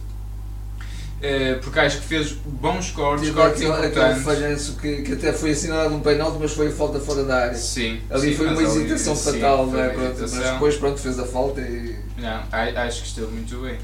Eh, 1.25 1.57
porque 1.63 1.79
acho 1.79 2.01
que 2.01 2.05
fez 2.05 2.33
bons 2.33 2.91
cortes, 2.91 3.27
Teve 3.27 3.37
cortes 3.39 3.61
aquele, 3.61 3.71
aquele 3.71 3.87
importantes. 3.91 4.23
falhanço 4.23 4.75
que, 4.75 5.03
que 5.03 5.13
até 5.13 5.31
foi 5.31 5.51
assinalado 5.51 5.95
um 5.95 6.01
penalti, 6.01 6.37
mas 6.37 6.51
foi 6.51 6.69
falta 6.69 6.99
fora 6.99 7.23
da 7.23 7.43
área. 7.45 7.53
Sim, 7.55 8.01
Ali 8.09 8.31
sim, 8.31 8.35
foi 8.35 8.47
uma 8.47 8.57
ali- 8.57 8.65
hesitação 8.65 9.15
sim, 9.15 9.31
fatal, 9.39 9.69
foi 9.69 9.77
não 9.77 9.83
é? 9.85 9.89
Pronto, 9.89 10.19
mas 10.19 10.31
depois 10.31 10.75
pronto, 10.75 10.99
fez 10.99 11.17
a 11.19 11.25
falta 11.25 11.61
e. 11.61 11.95
Não, 12.17 12.43
acho 12.51 13.01
que 13.03 13.07
esteve 13.07 13.27
muito 13.27 13.55
bem. 13.61 13.77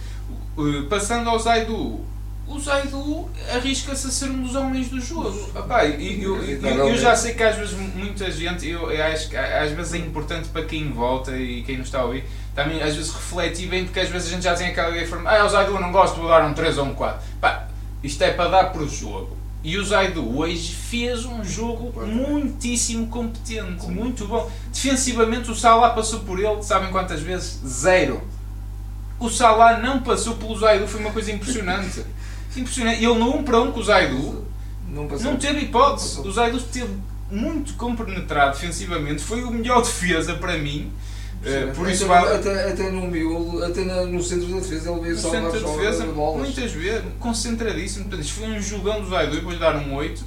Uh, 0.59 0.83
Passando 0.89 1.29
ao 1.29 1.39
Zaidu, 1.39 2.01
o 2.47 2.59
Zaidu 2.59 3.29
arrisca-se 3.55 4.07
a 4.07 4.09
ser 4.11 4.29
um 4.31 4.41
dos 4.43 4.55
homens 4.55 4.89
do 4.89 4.99
jogo. 4.99 5.49
Epá, 5.55 5.85
eu, 5.85 6.37
eu- 6.37 6.43
eu- 6.43 6.87
eu 6.89 6.97
já 6.97 7.15
sei 7.15 7.33
que 7.33 7.43
às 7.43 7.55
vezes 7.55 7.73
muita 7.95 8.29
gente, 8.31 8.67
eu, 8.67 8.89
acho 9.05 9.29
que 9.29 9.37
às 9.37 9.71
vezes 9.71 9.93
é 9.93 9.97
importante 9.99 10.49
para 10.49 10.63
quem 10.65 10.91
volta 10.91 11.37
e 11.37 11.61
quem 11.63 11.77
nos 11.77 11.87
está 11.87 11.99
a 12.01 12.05
ouvir, 12.05 12.25
também 12.55 12.81
às 12.81 12.95
vezes 12.95 13.11
refletir 13.13 13.67
bem, 13.69 13.85
porque 13.85 13.99
às 13.99 14.09
vezes 14.09 14.27
a 14.27 14.31
gente 14.31 14.43
já 14.43 14.55
tem 14.55 14.67
aquela 14.67 14.89
ideia 14.89 15.03
de 15.03 15.09
forma, 15.09 15.29
ah, 15.29 15.45
o 15.45 15.49
Zaidu 15.49 15.79
não 15.79 15.91
gosto, 15.91 16.19
vou 16.19 16.27
dar 16.27 16.43
um 16.43 16.53
3 16.53 16.77
ou 16.77 16.85
um 16.85 16.93
4. 16.95 17.21
Pá, 17.39 17.67
isto 18.03 18.21
é 18.23 18.31
para 18.31 18.49
dar 18.49 18.63
para 18.71 18.81
o 18.81 18.89
jogo. 18.89 19.37
E 19.63 19.77
o 19.77 19.85
Zaidu 19.85 20.37
hoje 20.39 20.73
fez 20.73 21.25
um 21.25 21.43
jogo 21.43 21.93
muitíssimo 22.05 23.07
competente, 23.07 23.85
muito 23.87 24.25
bom. 24.25 24.49
Defensivamente 24.73 25.51
o 25.51 25.55
Salah 25.55 25.89
passou 25.91 26.21
por 26.21 26.39
ele, 26.39 26.63
sabem 26.63 26.89
quantas 26.91 27.21
vezes? 27.21 27.59
Zero. 27.67 28.21
O 29.19 29.29
Salah 29.29 29.79
não 29.79 29.99
passou 30.01 30.35
pelo 30.35 30.57
Zaidu, 30.57 30.87
foi 30.87 31.01
uma 31.01 31.11
coisa 31.11 31.31
impressionante. 31.31 32.03
impressionante. 32.55 33.03
Ele 33.03 33.13
no 33.15 33.35
1 33.37 33.43
para 33.43 33.59
1 33.61 33.71
com 33.71 33.79
o 33.79 33.83
Zaidu 33.83 34.45
Não 34.87 35.03
não 35.07 35.35
teve 35.37 35.59
hipótese. 35.61 36.19
O 36.21 36.31
Zaidu 36.31 36.57
esteve 36.57 36.93
muito 37.29 37.73
compenetrado 37.73 38.53
defensivamente, 38.57 39.21
foi 39.21 39.43
o 39.43 39.51
melhor 39.51 39.81
defesa 39.81 40.33
para 40.35 40.57
mim. 40.57 40.91
Eh, 41.45 41.71
por 41.73 41.83
até, 41.85 41.93
isso 41.93 42.03
no- 42.03 42.09
vale- 42.09 42.35
até, 42.35 42.69
até 42.71 42.89
no 42.91 43.07
miolo, 43.07 43.63
até 43.63 43.81
no 43.85 44.21
centro 44.21 44.47
da 44.47 44.59
defesa 44.59 44.91
ele 44.91 44.99
veio 45.01 45.15
no 45.15 45.21
centro 45.21 45.51
de 45.57 45.63
defesa, 45.63 46.05
de 46.05 46.11
bolas. 46.11 46.41
muitas 46.41 46.71
vezes, 46.73 47.03
concentradíssimo. 47.19 48.05
Portanto, 48.05 48.25
isto 48.25 48.33
foi 48.39 48.49
um 48.49 48.61
jogão 48.61 49.01
do 49.01 49.09
Zaidu, 49.09 49.41
vou-lhe 49.41 49.57
dar 49.59 49.75
um 49.77 49.93
8. 49.93 50.21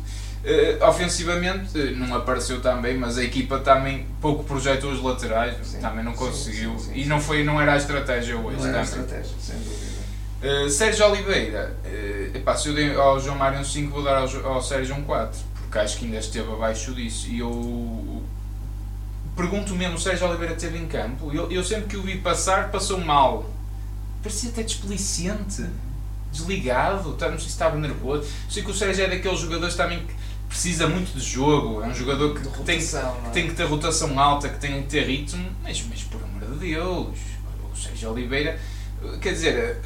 Eh, 0.45 0.77
ofensivamente 0.83 1.79
eh, 1.81 1.93
não 1.93 2.17
apareceu 2.17 2.61
também, 2.61 2.97
mas 2.99 3.17
a 3.17 3.23
equipa 3.23 3.61
também 3.61 4.07
pouco 4.21 4.43
projetou 4.43 4.91
os 4.91 5.01
laterais, 5.01 5.55
Sim, 5.63 5.79
também 5.79 6.05
não 6.05 6.15
conseguiu 6.15 6.77
sim, 6.81 6.93
sim, 6.93 7.01
e 7.01 7.05
não, 7.05 7.21
foi, 7.21 7.45
não 7.45 7.61
era 7.61 7.75
a 7.75 7.77
estratégia 7.77 8.37
hoje. 8.37 8.57
Não 8.57 8.67
era 8.67 8.81
a 8.81 8.83
estratégia, 8.83 9.37
sem 9.41 9.57
dúvida. 9.57 9.93
Uh, 10.43 10.69
Sérgio 10.69 11.07
Oliveira, 11.09 11.77
uh, 11.85 12.37
epá, 12.37 12.57
se 12.57 12.69
eu 12.69 12.75
dei 12.75 12.93
ao 12.93 13.21
João 13.21 13.37
Mário 13.39 13.61
um 13.61 13.65
5, 13.65 13.93
vou 13.93 14.03
dar 14.03 14.17
ao, 14.17 14.47
ao 14.55 14.61
Sérgio 14.61 14.97
um 14.97 15.05
4, 15.05 15.41
porque 15.55 15.79
acho 15.79 15.97
que 15.97 16.07
ainda 16.07 16.19
esteve 16.19 16.53
abaixo 16.53 16.93
disso. 16.93 17.29
E 17.29 17.39
eu 17.39 18.25
pergunto 19.37 19.77
mesmo: 19.77 19.95
o 19.95 20.01
Sérgio 20.01 20.27
Oliveira 20.27 20.55
esteve 20.55 20.77
em 20.77 20.89
campo? 20.89 21.31
Eu, 21.33 21.53
eu 21.53 21.63
sempre 21.63 21.85
que 21.85 21.97
o 21.97 22.03
vi 22.03 22.19
passar, 22.19 22.73
passou 22.73 22.99
mal. 22.99 23.49
Parecia 24.21 24.51
até 24.51 24.65
desplicente, 24.65 25.65
desligado, 26.33 27.13
tá- 27.13 27.29
não 27.29 27.39
sei 27.39 27.47
se 27.47 27.53
estava 27.53 27.77
nervoso. 27.77 28.29
Sei 28.51 28.65
que 28.65 28.71
o 28.73 28.75
Sérgio 28.75 29.05
é 29.05 29.09
daqueles 29.09 29.39
jogadores 29.39 29.77
também 29.77 30.01
que 30.01 30.22
precisa 30.53 30.87
muito 30.87 31.19
de 31.19 31.25
jogo, 31.25 31.83
é 31.83 31.87
um 31.87 31.95
jogador 31.95 32.35
que, 32.35 32.43
tem, 32.43 32.77
rotação, 32.77 33.15
não 33.15 33.23
que 33.23 33.29
é? 33.29 33.31
tem 33.31 33.49
que 33.49 33.55
ter 33.55 33.65
rotação 33.65 34.21
alta, 34.21 34.51
que 34.51 34.61
tem 34.61 34.83
que 34.83 34.89
ter 34.89 35.07
ritmo, 35.07 35.45
mas, 35.63 35.83
mas 35.89 36.03
por 36.03 36.23
amor 36.23 36.43
de 36.53 36.59
Deus, 36.59 37.19
o 37.73 37.77
Sérgio 37.77 38.11
Oliveira, 38.13 38.61
quer 39.21 39.33
dizer, 39.33 39.81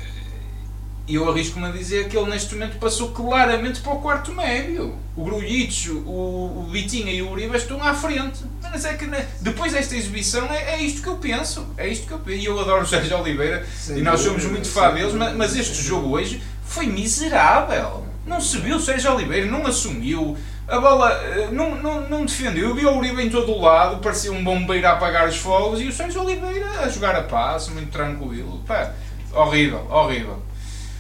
E 1.09 1.15
eu 1.15 1.31
arrisco-me 1.31 1.67
a 1.67 1.71
dizer 1.71 2.09
que 2.09 2.19
ele 2.19 2.29
neste 2.29 2.53
momento 2.55 2.79
passou 2.81 3.13
claramente 3.13 3.81
para 3.81 3.93
o 3.93 4.01
quarto 4.01 4.33
médio. 4.33 4.99
O 5.15 5.23
Grujic, 5.23 5.89
o, 5.89 6.65
o 6.65 6.69
Vitinha 6.69 7.13
e 7.13 7.23
o 7.23 7.31
Uribe 7.31 7.57
estão 7.57 7.81
à 7.81 7.95
frente. 7.95 8.41
Mas 8.61 8.85
é 8.85 8.95
que 8.95 9.07
depois 9.41 9.73
desta 9.73 9.95
exibição 9.95 10.47
é, 10.53 10.75
é 10.75 10.83
isto 10.83 11.03
que 11.03 11.09
eu 11.09 11.17
penso. 11.17 11.65
É 11.77 11.87
isto 11.87 12.09
que 12.09 12.13
eu 12.13 12.19
penso. 12.19 12.39
E 12.39 12.45
eu 12.45 12.59
adoro 12.59 12.83
o 12.83 12.87
Sérgio 12.87 13.17
Oliveira 13.21 13.65
e 13.97 14.03
nós 14.03 14.21
somos 14.21 14.45
muito 14.47 14.69
fã 14.69 14.93
deles, 14.93 15.15
mas, 15.15 15.37
mas 15.37 15.57
este 15.57 15.81
jogo 15.81 16.09
hoje 16.17 16.43
foi 16.65 16.87
miserável. 16.87 18.05
Não 18.27 18.41
se 18.41 18.59
viu 18.59 18.77
o 18.77 18.81
Sérgio 18.81 19.15
Oliveira, 19.15 19.47
não 19.47 19.65
assumiu. 19.65 20.37
A 20.69 20.81
bola 20.81 21.13
eh, 21.13 21.49
não, 21.53 21.77
não, 21.77 22.01
não 22.09 22.25
defendeu. 22.25 22.71
Eu 22.71 22.75
vi 22.75 22.85
o 22.85 22.97
Uribe 22.97 23.23
em 23.23 23.31
todo 23.31 23.53
o 23.53 23.61
lado, 23.61 23.99
parecia 23.99 24.33
um 24.33 24.43
bombeiro 24.43 24.87
a 24.89 24.93
apagar 24.93 25.29
os 25.29 25.37
fogos 25.37 25.81
e 25.81 25.87
o 25.87 25.93
Sérgio 25.93 26.23
Oliveira 26.23 26.69
a 26.81 26.89
jogar 26.89 27.15
a 27.15 27.23
passo, 27.23 27.71
muito 27.71 27.91
tranquilo. 27.93 28.61
Pá, 28.67 28.93
horrível, 29.33 29.87
horrível. 29.89 30.43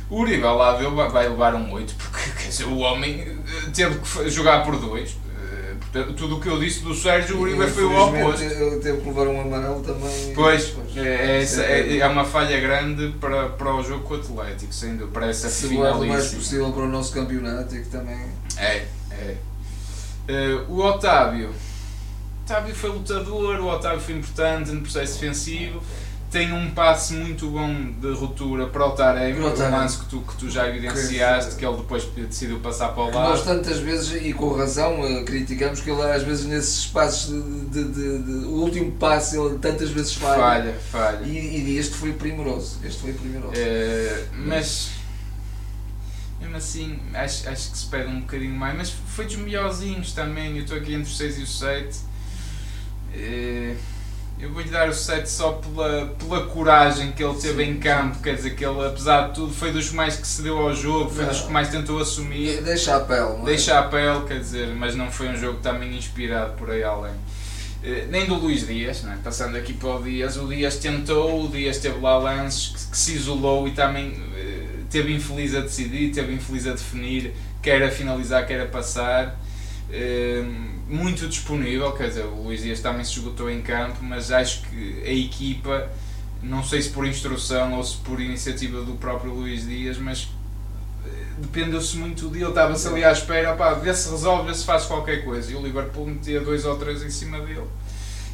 O 0.08 0.20
Uribe 0.20 0.42
lá 0.42 0.76
viu, 0.76 0.94
vai 0.94 1.28
levar 1.28 1.56
um 1.56 1.72
8, 1.72 1.94
porque 1.96 2.30
quer 2.42 2.48
dizer, 2.48 2.64
o 2.64 2.78
homem 2.78 3.22
eh, 3.22 3.70
teve 3.74 3.98
que 3.98 4.30
jogar 4.30 4.64
por 4.64 4.78
dois. 4.78 5.16
Eh, 5.36 5.74
portanto, 5.80 6.14
tudo 6.14 6.36
o 6.36 6.40
que 6.40 6.48
eu 6.48 6.60
disse 6.60 6.84
do 6.84 6.94
Sérgio, 6.94 7.36
o 7.36 7.40
Uribe 7.40 7.66
foi 7.66 7.86
o 7.86 8.06
oposto. 8.06 8.44
Ele 8.44 8.76
teve 8.76 9.00
que 9.00 9.08
levar 9.08 9.26
um 9.26 9.40
amarelo 9.40 9.82
também. 9.82 10.32
Pois, 10.32 10.66
pois. 10.66 10.96
É, 10.96 11.42
é, 11.42 11.42
é, 11.42 11.98
é, 11.98 12.06
uma 12.06 12.24
falha 12.24 12.60
grande 12.60 13.08
para, 13.20 13.48
para 13.48 13.74
o 13.74 13.82
jogo 13.82 14.04
com 14.04 14.14
o 14.14 14.40
Atlético, 14.40 14.72
sendo 14.72 15.08
para 15.08 15.26
essa 15.26 15.48
Se 15.48 15.66
o 15.66 16.06
mais 16.06 16.32
possível 16.32 16.70
para 16.70 16.84
o 16.84 16.88
nosso 16.88 17.12
campeonato 17.12 17.74
e 17.74 17.80
que 17.80 17.88
também. 17.88 18.30
É, 18.58 18.84
é. 19.10 19.36
Uh, 20.28 20.72
o 20.72 20.84
Otávio. 20.84 21.50
O 21.50 22.44
Otávio 22.44 22.74
foi 22.74 22.90
lutador, 22.90 23.60
o 23.60 23.66
Otávio 23.66 24.00
foi 24.00 24.14
importante 24.14 24.70
no 24.70 24.82
processo 24.82 25.14
defensivo 25.14 25.82
tem 26.30 26.52
um 26.52 26.70
passe 26.70 27.14
muito 27.14 27.48
bom 27.48 27.92
de 28.00 28.12
ruptura 28.12 28.66
para 28.66 28.86
o 28.86 28.90
Taremi, 28.90 29.40
o 29.40 29.70
lance 29.70 29.98
que 29.98 30.06
tu, 30.06 30.20
que 30.20 30.36
tu 30.36 30.50
já 30.50 30.68
evidenciaste, 30.68 31.52
que, 31.52 31.58
que 31.58 31.66
ele 31.66 31.76
depois 31.76 32.04
decidiu 32.04 32.58
passar 32.58 32.88
para 32.88 33.02
o 33.02 33.06
lado. 33.06 33.30
Nós 33.30 33.42
tantas 33.42 33.78
vezes, 33.78 34.22
e 34.22 34.32
com 34.32 34.52
razão, 34.52 35.04
eh, 35.06 35.22
criticamos 35.22 35.80
que 35.80 35.90
ele 35.90 36.02
às 36.02 36.22
vezes 36.22 36.44
nesses 36.46 36.86
passos 36.86 37.32
de, 37.32 37.84
de, 37.84 38.18
de, 38.18 38.32
o 38.46 38.60
último 38.60 38.92
passe 38.92 39.38
ele 39.38 39.58
tantas 39.58 39.90
vezes 39.90 40.14
falha. 40.14 40.36
Falha, 40.36 40.74
falha. 40.90 41.24
E, 41.24 41.70
e 41.70 41.78
este 41.78 41.94
foi 41.94 42.12
primoroso. 42.12 42.78
Este 42.84 43.00
foi 43.00 43.12
primoroso. 43.12 43.54
É, 43.56 44.24
mas 44.34 44.90
mesmo 46.40 46.56
assim 46.56 46.98
acho, 47.14 47.48
acho 47.48 47.70
que 47.70 47.78
se 47.78 47.86
pede 47.86 48.08
um 48.08 48.20
bocadinho 48.20 48.54
mais, 48.54 48.76
mas 48.76 48.90
foi 48.90 49.24
dos 49.24 49.36
melhorzinhos 49.36 50.12
também, 50.12 50.56
eu 50.56 50.62
estou 50.62 50.76
aqui 50.76 50.94
entre 50.94 51.10
os 51.10 51.16
6 51.16 51.38
e 51.38 51.42
os 51.42 51.58
7. 51.58 51.96
É, 53.14 53.76
eu 54.38 54.52
vou-lhe 54.52 54.68
dar 54.68 54.88
o 54.88 54.92
7 54.92 55.28
só 55.30 55.52
pela, 55.52 56.08
pela 56.18 56.46
coragem 56.46 57.12
que 57.12 57.24
ele 57.24 57.34
teve 57.34 57.64
sim, 57.64 57.70
em 57.70 57.78
campo, 57.78 58.16
sim. 58.16 58.22
quer 58.22 58.34
dizer 58.34 58.54
que 58.54 58.64
ele, 58.64 58.86
apesar 58.86 59.28
de 59.28 59.34
tudo, 59.34 59.52
foi 59.52 59.72
dos 59.72 59.90
mais 59.92 60.16
que 60.16 60.26
se 60.26 60.42
deu 60.42 60.58
ao 60.58 60.74
jogo, 60.74 61.10
foi 61.10 61.24
não. 61.24 61.32
dos 61.32 61.40
que 61.40 61.50
mais 61.50 61.70
tentou 61.70 61.98
assumir. 61.98 62.62
Deixa 62.62 62.96
a 62.96 63.00
pele, 63.00 63.20
não 63.20 63.42
é? 63.42 63.44
Deixa 63.46 63.78
a 63.78 63.84
pele, 63.84 64.26
quer 64.26 64.38
dizer, 64.40 64.68
mas 64.74 64.94
não 64.94 65.10
foi 65.10 65.28
um 65.28 65.36
jogo 65.36 65.60
também 65.60 65.96
inspirado 65.96 66.52
por 66.52 66.70
aí 66.70 66.82
além. 66.82 67.14
Eh, 67.82 68.06
nem 68.10 68.26
do 68.26 68.34
Luís 68.34 68.66
Dias, 68.66 69.04
é? 69.06 69.16
passando 69.22 69.56
aqui 69.56 69.72
para 69.72 69.88
o 69.88 70.02
Dias, 70.02 70.36
o 70.36 70.46
Dias 70.48 70.76
tentou, 70.76 71.44
o 71.44 71.48
Dias 71.48 71.78
teve 71.78 71.98
lá 72.00 72.18
lances 72.18 72.68
que, 72.68 72.90
que 72.90 72.98
se 72.98 73.14
isolou 73.14 73.66
e 73.66 73.70
também 73.70 74.20
eh, 74.35 74.35
teve 74.90 75.12
infeliz 75.12 75.54
a 75.54 75.60
decidir, 75.60 76.12
teve 76.12 76.32
infeliz 76.32 76.66
a 76.66 76.72
definir, 76.72 77.32
quer 77.62 77.82
a 77.82 77.90
finalizar, 77.90 78.46
quer 78.46 78.60
a 78.60 78.66
passar. 78.66 79.40
Uh, 79.88 80.76
muito 80.88 81.26
disponível, 81.26 81.90
quer 81.92 82.08
dizer, 82.08 82.24
o 82.24 82.42
Luís 82.44 82.62
Dias 82.62 82.80
também 82.80 83.04
se 83.04 83.12
esgotou 83.12 83.50
em 83.50 83.60
campo, 83.60 83.98
mas 84.02 84.30
acho 84.30 84.62
que 84.62 85.02
a 85.04 85.12
equipa, 85.12 85.90
não 86.42 86.62
sei 86.62 86.80
se 86.82 86.90
por 86.90 87.06
instrução 87.06 87.74
ou 87.74 87.82
se 87.82 87.96
por 87.98 88.20
iniciativa 88.20 88.82
do 88.82 88.92
próprio 88.94 89.32
Luís 89.32 89.66
Dias, 89.66 89.98
mas 89.98 90.28
eh, 91.04 91.08
dependeu-se 91.38 91.96
muito 91.96 92.28
dele, 92.28 92.48
estava-se 92.48 92.86
ali 92.86 93.04
à 93.04 93.10
espera, 93.10 93.54
pá, 93.56 93.74
vê 93.74 93.92
se 93.92 94.08
resolve, 94.08 94.48
vê 94.48 94.54
se 94.54 94.64
faz 94.64 94.84
qualquer 94.84 95.24
coisa, 95.24 95.50
e 95.50 95.56
o 95.56 95.62
Liverpool 95.62 96.06
metia 96.06 96.40
dois 96.40 96.64
ou 96.64 96.76
três 96.76 97.02
em 97.02 97.10
cima 97.10 97.40
dele 97.40 97.66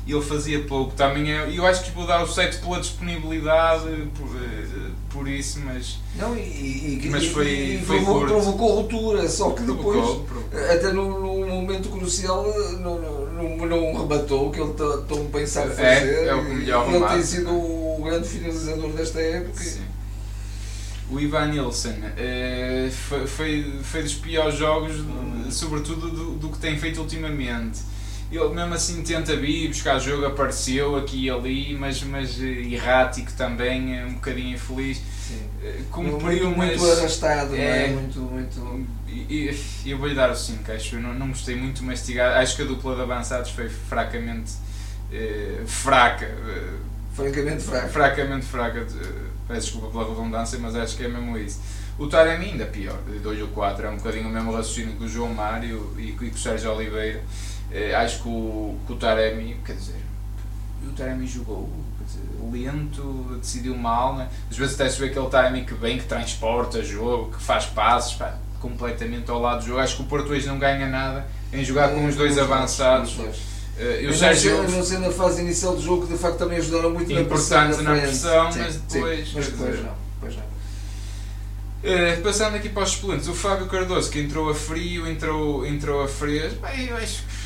e 0.07 0.13
ele 0.13 0.23
fazia 0.23 0.61
pouco. 0.65 0.95
Também 0.95 1.33
é, 1.33 1.49
eu 1.57 1.67
acho 1.67 1.85
que 1.85 1.91
vou 1.93 2.07
dar 2.07 2.23
o 2.23 2.27
7 2.27 2.59
pela 2.59 2.81
disponibilidade, 2.81 3.87
por, 4.17 4.29
eh, 4.37 4.91
por 5.13 5.29
isso, 5.29 5.61
mas. 5.61 5.99
Não, 6.17 6.35
e, 6.37 7.01
e, 7.05 7.09
mas 7.11 7.27
foi, 7.27 7.49
e 7.49 7.85
foi 7.85 8.03
provocou, 8.03 8.27
provocou 8.27 8.75
ruptura, 8.77 9.29
só 9.29 9.51
que 9.51 9.63
depois, 9.63 9.99
provocou, 9.99 10.25
provocou. 10.25 10.61
até 10.61 10.93
no, 10.93 11.21
no, 11.21 11.47
momento 11.47 11.89
crucial, 11.91 12.45
não, 12.81 12.99
não, 12.99 13.67
não 13.67 14.01
rebatou 14.01 14.49
o 14.49 14.51
que 14.51 14.61
ele 14.61 14.73
tão 14.73 15.47
sabe 15.47 15.73
é, 15.73 15.75
fazer. 15.75 16.25
É, 16.25 16.27
é 16.29 16.35
o 16.35 16.45
melhor 16.45 16.95
Ele 16.95 17.07
tem 17.07 17.23
sido 17.23 17.51
o 17.51 18.03
grande 18.03 18.29
finalizador 18.29 18.91
desta 18.93 19.21
época. 19.21 19.63
Sim. 19.63 19.83
O 21.11 21.21
Ivan 21.21 21.49
Nilsson 21.49 21.95
eh, 22.17 22.91
foi, 22.91 23.27
foi, 23.27 23.73
foi 23.83 24.03
dos 24.03 24.15
piores 24.15 24.55
jogos, 24.57 24.93
sobretudo 25.51 26.09
do, 26.09 26.31
do 26.37 26.49
que 26.49 26.59
tem 26.59 26.79
feito 26.79 27.03
ultimamente 27.03 27.81
ele 28.37 28.55
mesmo 28.55 28.75
assim 28.75 29.03
tenta 29.03 29.37
vir, 29.37 29.69
buscar 29.69 29.99
jogo, 29.99 30.27
apareceu 30.27 30.97
aqui 30.97 31.27
e 31.27 31.31
ali, 31.31 31.77
mas, 31.79 32.03
mas 32.03 32.41
eh, 32.41 32.73
errático 32.73 33.33
também, 33.33 33.99
é 33.99 34.05
um 34.05 34.15
bocadinho 34.15 34.55
infeliz. 34.55 35.01
Eh, 35.63 35.83
cumpriu, 35.91 36.47
muito, 36.51 36.59
mas, 36.59 36.81
muito 36.81 36.99
arrastado, 36.99 37.55
é, 37.55 37.87
é? 37.87 37.89
Muito, 37.89 38.19
muito... 38.21 38.87
E, 39.07 39.55
e, 39.85 39.91
eu 39.91 39.99
vou-lhe 39.99 40.15
dar 40.15 40.31
o 40.31 40.35
5, 40.35 40.73
acho. 40.73 40.97
Eu 40.97 41.03
não, 41.03 41.15
não 41.15 41.29
gostei 41.29 41.55
muito 41.55 41.85
mastigado. 41.85 42.37
Acho 42.37 42.57
que 42.57 42.63
a 42.63 42.65
dupla 42.65 42.97
de 42.97 43.03
avançados 43.03 43.51
foi 43.51 43.69
fracamente 43.69 44.53
eh, 45.13 45.63
fraca. 45.67 46.25
Eh, 46.25 46.79
francamente 47.15 47.63
fraca. 47.63 47.89
Fracamente 47.89 48.47
fraca. 48.47 48.87
Peço 49.47 49.73
desculpa 49.73 49.89
pela 49.91 50.09
redundância, 50.09 50.59
mas 50.59 50.75
acho 50.75 50.97
que 50.97 51.05
é 51.05 51.09
mesmo 51.09 51.37
isso. 51.37 51.61
O 51.99 52.07
Taremi 52.07 52.47
ainda 52.47 52.65
pior, 52.65 52.99
de 53.03 53.19
2 53.19 53.43
ou 53.43 53.49
4, 53.49 53.87
é 53.87 53.91
um 53.91 53.97
bocadinho 53.97 54.29
o 54.29 54.31
mesmo 54.31 54.53
raciocínio 54.53 54.97
que 54.97 55.05
o 55.05 55.09
João 55.09 55.35
Mário 55.35 55.93
e, 55.99 56.09
e 56.09 56.13
com 56.13 56.25
o 56.25 56.39
Sérgio 56.39 56.73
Oliveira. 56.75 57.23
Eh, 57.73 57.95
acho 57.95 58.23
que 58.23 58.29
o, 58.29 58.77
que 58.87 58.93
o 58.93 58.97
Taremi, 58.97 59.57
quer 59.65 59.75
dizer, 59.77 60.03
o 60.87 60.93
Taremi 60.93 61.27
jogou 61.27 61.71
dizer, 62.05 62.21
lento, 62.53 63.39
decidiu 63.41 63.75
mal, 63.77 64.17
né? 64.17 64.29
às 64.51 64.57
vezes 64.57 64.75
até 64.75 64.91
se 64.91 64.99
vê 64.99 65.07
aquele 65.07 65.29
Taremi 65.29 65.65
que 65.65 65.75
vem, 65.75 65.99
que 65.99 66.05
transporta 66.05 66.83
jogo, 66.83 67.33
que 67.33 67.43
faz 67.43 67.65
passos, 67.67 68.15
pá, 68.15 68.37
completamente 68.61 69.31
ao 69.31 69.41
lado 69.41 69.61
do 69.61 69.67
jogo. 69.67 69.81
Acho 69.81 69.97
que 69.97 70.03
o 70.03 70.07
Português 70.07 70.45
não 70.45 70.59
ganha 70.59 70.87
nada 70.87 71.27
em 71.53 71.65
jogar 71.65 71.91
com 71.91 72.05
os 72.07 72.15
dois 72.15 72.39
avançados. 72.39 73.15
Uh, 73.15 73.81
eu 73.81 74.13
Sérgio, 74.13 74.69
não 74.69 74.85
sei 74.85 74.99
na 74.99 75.11
fase 75.11 75.41
inicial 75.41 75.75
do 75.75 75.83
jogo 75.83 76.07
que 76.07 76.13
de 76.13 76.19
facto 76.19 76.37
também 76.37 76.59
ajudaram 76.59 76.91
muito 76.91 77.13
na 77.13 77.25
pressão, 77.25 77.83
na 77.83 77.93
pressão 77.93 78.53
sim, 78.53 78.59
mas 78.59 78.77
depois, 78.77 79.29
sim, 79.29 79.33
mas 79.35 79.47
depois 79.49 79.83
não. 79.83 79.95
Depois 80.21 80.37
não. 80.37 80.43
Uh, 81.83 82.23
passando 82.23 82.55
aqui 82.55 82.69
para 82.69 82.83
os 82.83 82.91
suplentes, 82.91 83.27
o 83.29 83.35
Fábio 83.35 83.67
Cardoso 83.67 84.11
que 84.11 84.21
entrou 84.21 84.51
a 84.51 84.55
frio, 84.55 85.09
entrou, 85.09 85.67
entrou 85.67 86.03
a 86.03 86.07
fresco, 86.07 86.61
bem, 86.61 86.89
eu 86.89 86.97
acho 86.99 87.23
que 87.23 87.42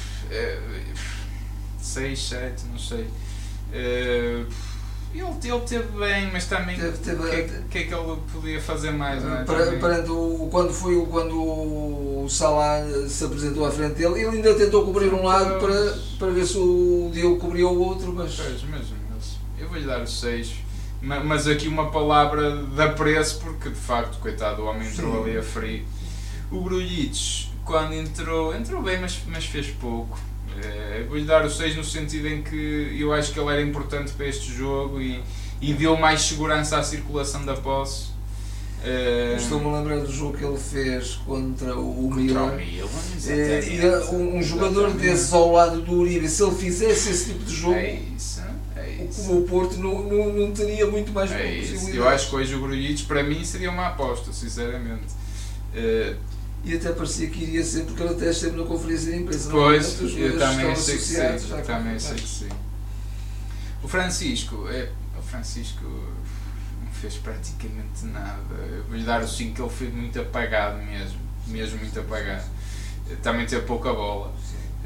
6, 1.78 2.18
uh, 2.18 2.22
7, 2.22 2.64
não 2.66 2.78
sei. 2.78 3.06
Uh, 3.72 4.46
ele, 5.14 5.24
ele 5.44 5.60
teve 5.60 5.98
bem, 5.98 6.30
mas 6.30 6.46
também 6.46 6.76
o 6.76 6.92
que, 6.92 7.10
é, 7.10 7.62
que, 7.70 7.78
é 7.78 7.84
que 7.84 7.94
ele 7.94 8.18
podia 8.32 8.60
fazer 8.60 8.90
mais? 8.90 9.24
É? 9.24 9.44
para, 9.44 10.12
o, 10.12 10.48
quando 10.50 10.72
foi 10.72 11.04
quando 11.06 11.40
o 11.40 12.26
Salah 12.28 12.84
se 13.08 13.24
apresentou 13.24 13.64
à 13.64 13.70
frente 13.70 13.94
dele, 13.94 14.20
ele 14.20 14.36
ainda 14.36 14.54
tentou 14.54 14.84
cobrir 14.84 15.12
um 15.14 15.24
lado 15.24 15.58
para, 15.58 15.98
para 16.18 16.28
ver 16.28 16.46
se 16.46 16.58
o 16.58 17.10
Diogo 17.12 17.38
cobria 17.38 17.66
o 17.66 17.78
outro, 17.78 18.12
mas. 18.12 18.34
Pois, 18.36 18.62
mas, 18.64 18.86
eu 19.58 19.68
vou-lhe 19.68 19.86
dar 19.86 20.02
o 20.02 20.06
6. 20.06 20.66
Mas 21.00 21.46
aqui 21.46 21.68
uma 21.68 21.90
palavra 21.90 22.64
de 22.64 22.82
apreço, 22.82 23.38
porque 23.40 23.68
de 23.68 23.76
facto, 23.76 24.18
coitado, 24.18 24.62
o 24.62 24.66
homem 24.66 24.88
entrou 24.88 25.12
Sim. 25.12 25.30
ali 25.30 25.38
a 25.38 25.42
frio. 25.42 25.84
O 26.50 26.60
Grujic, 26.60 27.45
quando 27.66 27.92
entrou, 27.94 28.54
entrou 28.54 28.80
bem, 28.80 28.98
mas, 28.98 29.20
mas 29.26 29.44
fez 29.44 29.66
pouco. 29.68 30.18
É, 30.62 31.04
Vou-lhe 31.06 31.24
dar 31.24 31.44
o 31.44 31.50
6 31.50 31.76
no 31.76 31.84
sentido 31.84 32.28
em 32.28 32.42
que 32.42 32.96
eu 32.98 33.12
acho 33.12 33.32
que 33.32 33.38
ele 33.38 33.52
era 33.52 33.60
importante 33.60 34.12
para 34.12 34.26
este 34.26 34.50
jogo 34.50 35.02
e, 35.02 35.22
e 35.60 35.74
deu 35.74 35.96
mais 35.96 36.22
segurança 36.22 36.78
à 36.78 36.82
circulação 36.82 37.44
da 37.44 37.54
posse. 37.54 38.14
Uh, 38.82 39.36
Estou-me 39.36 39.66
a 39.66 39.78
lembrar 39.78 39.98
do 39.98 40.12
jogo 40.12 40.38
que 40.38 40.44
ele 40.44 40.58
fez 40.58 41.16
contra 41.26 41.76
o 41.76 42.08
Milan. 42.14 42.52
É, 43.26 43.60
e 43.68 44.14
um, 44.14 44.36
um 44.36 44.42
jogador 44.42 44.92
desses 44.92 45.32
ao 45.32 45.50
lado 45.50 45.80
do 45.82 45.92
Uribe, 45.92 46.28
se 46.28 46.42
ele 46.42 46.54
fizesse 46.54 47.10
esse 47.10 47.32
tipo 47.32 47.44
de 47.44 47.54
jogo, 47.54 47.74
é 47.74 47.94
isso, 48.16 48.42
é 48.76 48.90
isso. 49.04 49.32
o 49.32 49.42
Porto 49.42 49.76
não, 49.78 50.02
não, 50.04 50.32
não 50.32 50.52
teria 50.52 50.86
muito 50.86 51.10
mais 51.10 51.32
é 51.32 51.36
possibilidades. 51.36 51.94
Eu 51.94 52.08
acho 52.08 52.30
que 52.30 52.36
hoje 52.36 52.54
o 52.54 52.60
Grujic 52.60 53.04
para 53.04 53.24
mim 53.24 53.44
seria 53.44 53.70
uma 53.70 53.88
aposta, 53.88 54.32
sinceramente. 54.32 55.14
Uh, 55.74 56.16
e 56.66 56.74
até 56.74 56.90
parecia 56.90 57.30
que 57.30 57.44
iria 57.44 57.62
ser, 57.62 57.84
porque 57.84 58.02
ele 58.02 58.12
até 58.12 58.28
esteve 58.28 58.56
na 58.56 58.64
conferência 58.64 59.12
de 59.12 59.18
imprensa. 59.18 59.48
Pois, 59.50 60.00
eu 60.00 60.36
também 60.36 60.74
sei 60.74 60.96
que 60.96 61.02
sim. 61.04 61.62
Também 61.64 61.96
sei 61.96 62.16
que 62.16 62.28
sim. 62.28 62.48
O 63.84 63.86
Francisco, 63.86 64.68
é, 64.68 64.90
o 65.16 65.22
Francisco 65.22 65.84
não 65.84 66.90
fez 66.92 67.18
praticamente 67.18 68.04
nada. 68.06 68.42
Vou-lhe 68.88 69.04
dar 69.04 69.22
o 69.22 69.28
5 69.28 69.54
que 69.54 69.62
ele 69.62 69.70
foi 69.70 69.88
muito 69.90 70.20
apagado 70.20 70.78
mesmo. 70.78 71.20
Mesmo 71.46 71.78
muito 71.78 72.00
apagado. 72.00 72.44
Também 73.22 73.46
teve 73.46 73.64
pouca 73.64 73.92
bola. 73.92 74.34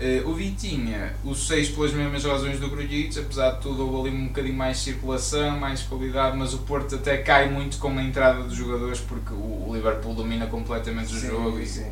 Uh, 0.01 0.31
o 0.31 0.35
Vitinha, 0.35 1.15
o 1.23 1.35
6 1.35 1.71
pelas 1.71 1.93
mesmas 1.93 2.25
razões 2.25 2.59
do 2.59 2.71
Grujic, 2.71 3.19
apesar 3.19 3.51
de 3.53 3.61
tudo 3.61 3.87
houve 3.87 4.09
ali 4.09 4.17
um 4.19 4.29
bocadinho 4.29 4.55
mais 4.57 4.79
circulação, 4.79 5.59
mais 5.59 5.83
qualidade, 5.83 6.39
mas 6.39 6.55
o 6.55 6.59
Porto 6.59 6.95
até 6.95 7.19
cai 7.19 7.51
muito 7.51 7.77
com 7.77 7.91
a 7.99 8.03
entrada 8.03 8.43
dos 8.45 8.55
jogadores 8.57 8.99
porque 9.01 9.35
o 9.35 9.71
Liverpool 9.75 10.15
domina 10.15 10.47
completamente 10.47 11.13
o 11.15 11.21
Sim, 11.21 11.27
jogo 11.27 11.67
sim. 11.67 11.85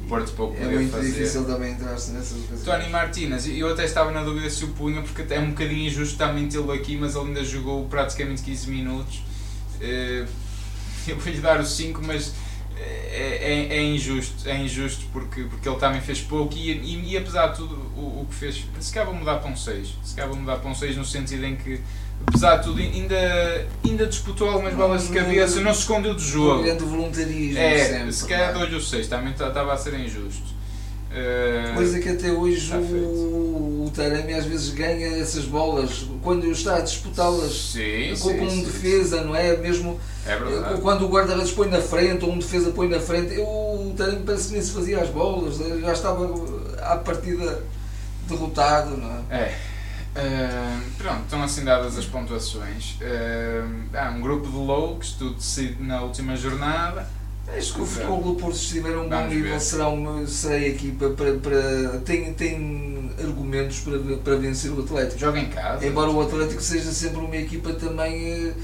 e 0.00 0.04
o 0.04 0.06
Porto 0.08 0.32
pouco 0.32 0.56
É 0.62 0.64
muito 0.66 0.92
fazer. 0.92 1.10
difícil 1.10 1.44
também 1.44 1.72
entrar-se 1.72 2.12
nessas 2.12 2.38
ocasiões. 2.44 2.62
Tony 2.62 2.88
Martínez, 2.88 3.48
eu 3.48 3.68
até 3.72 3.84
estava 3.84 4.12
na 4.12 4.22
dúvida 4.22 4.48
se 4.48 4.64
o 4.64 4.68
punha, 4.68 5.02
porque 5.02 5.22
até 5.22 5.34
é 5.34 5.40
um 5.40 5.48
bocadinho 5.50 5.88
injusto 5.88 6.16
também 6.16 6.46
tê-lo 6.48 6.70
aqui, 6.70 6.96
mas 6.96 7.16
ele 7.16 7.26
ainda 7.26 7.42
jogou 7.44 7.84
praticamente 7.86 8.42
15 8.42 8.70
minutos. 8.70 9.22
Eh, 9.80 10.24
Eu 11.08 11.16
vou-lhe 11.18 11.40
dar 11.40 11.58
os 11.58 11.74
5, 11.76 12.00
mas 12.06 12.32
é, 12.82 13.38
é, 13.70 13.76
é 13.78 13.82
injusto, 13.82 14.48
é 14.48 14.56
injusto 14.56 15.04
porque, 15.12 15.42
porque 15.44 15.68
ele 15.68 15.78
também 15.78 16.00
fez 16.00 16.20
pouco 16.20 16.54
e, 16.56 16.70
e, 16.72 17.12
e 17.12 17.16
apesar 17.16 17.48
de 17.48 17.56
tudo 17.56 17.74
o, 17.96 18.22
o 18.22 18.26
que 18.28 18.34
fez, 18.34 18.64
se 18.80 18.92
calhar 18.92 19.06
vou 19.08 19.14
mudar 19.18 19.36
para 19.36 19.50
um 19.50 19.56
6, 19.56 19.94
se 20.04 20.14
calhar 20.14 20.30
vou 20.30 20.38
mudar 20.38 20.56
para 20.56 20.70
um 20.70 20.74
6 20.74 20.96
no 20.96 21.04
sentido 21.04 21.44
em 21.44 21.56
que 21.56 21.80
apesar 22.26 22.56
de 22.56 22.64
tudo 22.64 22.80
ainda, 22.80 23.66
ainda 23.84 24.06
disputou 24.06 24.48
algumas 24.50 24.74
bolas 24.74 25.08
de 25.08 25.14
cabeça, 25.14 25.60
não 25.60 25.72
se 25.74 25.80
escondeu 25.80 26.14
do 26.14 26.20
Um 26.20 26.24
jogo. 26.24 26.62
grande 26.62 26.84
voluntarismo 26.84 27.58
É, 27.58 27.84
sempre. 27.84 28.12
se 28.12 28.26
calhar 28.26 28.52
dou-lhe 28.52 28.76
o 28.76 28.80
6, 28.80 29.08
também 29.08 29.32
estava 29.32 29.72
a 29.72 29.76
ser 29.76 29.94
injusto. 29.98 30.59
Eh, 31.12 31.72
Coisa 31.74 31.98
que 31.98 32.08
até 32.08 32.30
hoje 32.30 32.70
feito. 32.70 32.84
o, 32.84 33.84
o 33.86 33.90
Taremi 33.90 34.32
às 34.32 34.44
vezes 34.44 34.70
ganha 34.70 35.18
essas 35.20 35.44
bolas 35.44 36.06
quando 36.22 36.46
está 36.50 36.76
a 36.76 36.80
disputá-las 36.80 37.72
sim, 37.72 38.10
com, 38.20 38.28
sim, 38.28 38.40
um 38.40 38.50
sim, 38.50 38.64
defesa, 38.64 39.22
não 39.22 39.34
é? 39.34 39.56
Mesmo 39.56 39.98
É 40.24 40.36
verdade. 40.36 40.80
quando 40.80 41.04
o 41.06 41.08
guarda-redes 41.08 41.50
põe 41.50 41.68
na 41.68 41.80
frente 41.80 42.24
ou 42.24 42.32
um 42.32 42.38
defesa 42.38 42.70
põe 42.70 42.88
na 42.88 43.00
frente, 43.00 43.34
eu, 43.34 43.44
o 43.44 43.92
Taremi 43.96 44.22
parece 44.24 44.48
que 44.48 44.52
nem 44.54 44.62
se 44.62 44.70
fazia 44.70 45.00
as 45.00 45.08
bolas, 45.08 45.56
já 45.80 45.92
estava 45.92 46.30
à 46.82 46.96
partida 46.96 47.60
derrotado, 48.28 48.96
não 48.96 49.24
é? 49.30 49.36
É. 49.36 49.58
Ah, 50.14 50.80
pronto, 50.98 51.22
estão 51.24 51.42
assim 51.42 51.64
dadas 51.64 51.96
as 51.98 52.04
pontuações. 52.04 52.96
Ah, 53.94 54.06
há 54.06 54.10
um 54.10 54.20
grupo 54.20 54.48
de 54.48 54.56
loucos, 54.56 55.12
tudo 55.12 55.34
decide 55.34 55.82
na 55.82 56.02
última 56.02 56.36
jornada. 56.36 57.08
Acho 57.48 57.74
que 57.74 57.80
o 57.80 57.86
Futebol 57.86 58.22
do 58.22 58.34
Porto, 58.36 58.56
se 58.56 58.64
estiver 58.64 58.94
a 58.94 59.00
um 59.00 59.08
bom 59.08 59.26
nível, 59.26 59.58
será 59.58 59.88
uma, 59.88 60.26
será 60.26 60.54
a 60.54 60.68
equipa 60.68 61.10
para, 61.10 61.34
para 61.34 61.98
tem, 62.04 62.32
tem 62.34 63.10
argumentos 63.18 63.80
para, 63.80 63.98
para 64.18 64.36
vencer 64.36 64.70
o 64.70 64.82
Atlético. 64.82 65.18
Joga 65.18 65.40
em 65.40 65.48
casa. 65.48 65.86
Embora 65.86 66.10
o 66.10 66.20
Atlético 66.20 66.62
seja 66.62 66.92
sempre 66.92 67.18
uma 67.18 67.36
equipa 67.36 67.72
também 67.72 68.24
É 68.24 68.48
eh. 68.48 68.54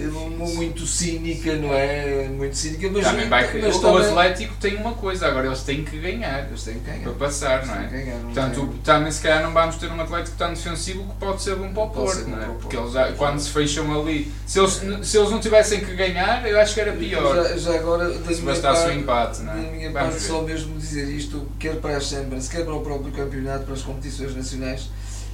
Muito 0.00 0.86
cínica, 0.86 1.54
não 1.56 1.72
é? 1.72 2.28
Muito 2.28 2.56
cínica, 2.56 2.88
mas, 2.92 3.04
também 3.06 3.28
vai, 3.28 3.60
mas 3.60 3.76
o, 3.76 3.80
também- 3.80 4.06
Atlético 4.08 4.54
tem 4.60 4.76
uma 4.76 4.92
coisa, 4.92 5.26
agora 5.26 5.46
eles 5.46 5.62
têm 5.62 5.84
que 5.84 5.98
ganhar 5.98 6.46
Eles 6.48 6.62
têm 6.62 6.74
que 6.74 6.80
ganhar. 6.80 7.02
para 7.02 7.12
passar, 7.12 7.66
não 7.66 7.74
é? 7.74 7.84
que 7.84 7.90
ganhar, 7.90 8.16
não 8.16 8.24
Portanto, 8.32 8.60
tem- 8.60 8.78
também 8.84 9.12
se 9.12 9.20
calhar 9.22 9.42
não 9.42 9.52
vamos 9.52 9.76
ter 9.76 9.90
um 9.90 10.00
Atlético 10.00 10.36
tão 10.36 10.50
defensivo 10.52 11.04
que 11.04 11.14
pode 11.18 11.42
ser 11.42 11.56
bom 11.56 11.72
para 11.72 11.82
o 11.82 11.90
Porto, 11.90 12.28
não 12.28 12.42
é? 12.42 12.46
Porque 12.60 12.76
eles, 12.76 12.92
já- 12.92 13.12
quando 13.12 13.38
se 13.38 13.50
fecham 13.50 14.00
ali, 14.00 14.32
se 14.46 14.58
eles, 14.58 14.72
se 15.02 15.18
eles 15.18 15.30
não 15.30 15.40
tivessem 15.40 15.80
que 15.80 15.94
ganhar, 15.94 16.46
eu 16.48 16.58
acho 16.60 16.74
que 16.74 16.80
era 16.80 16.92
pior. 16.92 17.34
Já, 17.50 17.56
já 17.56 17.74
agora, 17.78 18.08
da 18.08 18.14
Se 18.34 18.40
minha 18.40 18.44
bastasse 18.52 18.86
o 18.88 18.92
empate, 18.92 19.40
não 19.42 19.54
da 19.54 19.60
é? 19.60 19.70
minha 19.70 19.90
Vamos 19.90 20.08
parte, 20.10 20.22
só 20.22 20.42
mesmo 20.42 20.76
dizer 20.78 21.08
isto, 21.08 21.46
quer 21.58 21.76
para 21.76 21.96
as 21.96 22.04
Champions, 22.08 22.48
quer 22.48 22.64
para 22.64 22.74
o 22.74 22.80
próprio 22.80 23.12
campeonato, 23.12 23.64
para 23.64 23.74
as 23.74 23.82
competições 23.82 24.34
nacionais, 24.34 24.88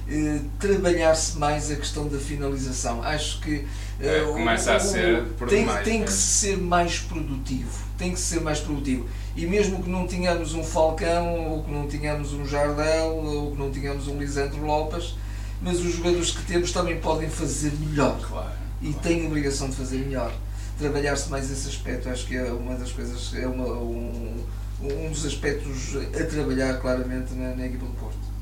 eh, 0.07 0.39
trabalhar-se 0.59 1.37
mais 1.37 1.71
a 1.71 1.75
questão 1.75 2.07
da 2.07 2.17
finalização. 2.17 3.01
Acho 3.03 3.39
que 3.41 3.65
eh, 3.99 4.19
É, 4.19 4.25
começa 4.25 4.75
a 4.75 4.79
ser 4.79 5.23
por 5.37 5.47
tem, 5.47 5.65
tem 5.83 6.01
é. 6.01 6.05
que 6.05 6.11
ser 6.11 6.57
mais 6.57 6.99
produtivo. 6.99 7.69
Tem 7.97 8.11
que 8.13 8.19
ser 8.19 8.41
mais 8.41 8.59
produtivo. 8.59 9.07
E 9.35 9.45
mesmo 9.45 9.81
que 9.81 9.89
não 9.89 10.05
tenhamos 10.07 10.53
um 10.53 10.63
Falcão, 10.63 11.49
ou 11.51 11.63
que 11.63 11.71
não 11.71 11.87
tenhamos 11.87 12.33
um 12.33 12.45
Jardel, 12.45 13.15
ou 13.15 13.51
que 13.51 13.57
não 13.59 13.71
tenhamos 13.71 14.07
um 14.07 14.17
Lisandro 14.19 14.63
Lopes, 14.65 15.15
mas 15.61 15.79
os 15.79 15.93
jogadores 15.95 16.31
que 16.31 16.43
temos 16.45 16.71
também 16.71 16.99
podem 16.99 17.29
fazer 17.29 17.71
melhor 17.79 18.19
Claro. 18.19 18.51
e 18.81 18.89
claro. 18.91 18.99
tem 19.07 19.23
a 19.23 19.27
obrigação 19.27 19.69
de 19.69 19.75
fazer 19.75 19.97
melhor. 19.99 20.31
Trabalhar-se 20.77 21.29
mais 21.29 21.49
esse 21.49 21.67
aspecto, 21.69 22.09
acho 22.09 22.25
que 22.27 22.35
é 22.35 22.43
uma 22.51 22.75
das 22.75 22.91
coisas, 22.91 23.33
é 23.35 23.47
uma, 23.47 23.65
um, 23.67 24.43
um 24.81 25.09
dos 25.09 25.25
aspectos 25.25 25.95
a 26.19 26.25
trabalhar 26.25 26.79
claramente 26.81 27.33
na, 27.33 27.55
na 27.55 27.65
equipa 27.65 27.85
do 27.85 27.93
Porto. 27.93 28.32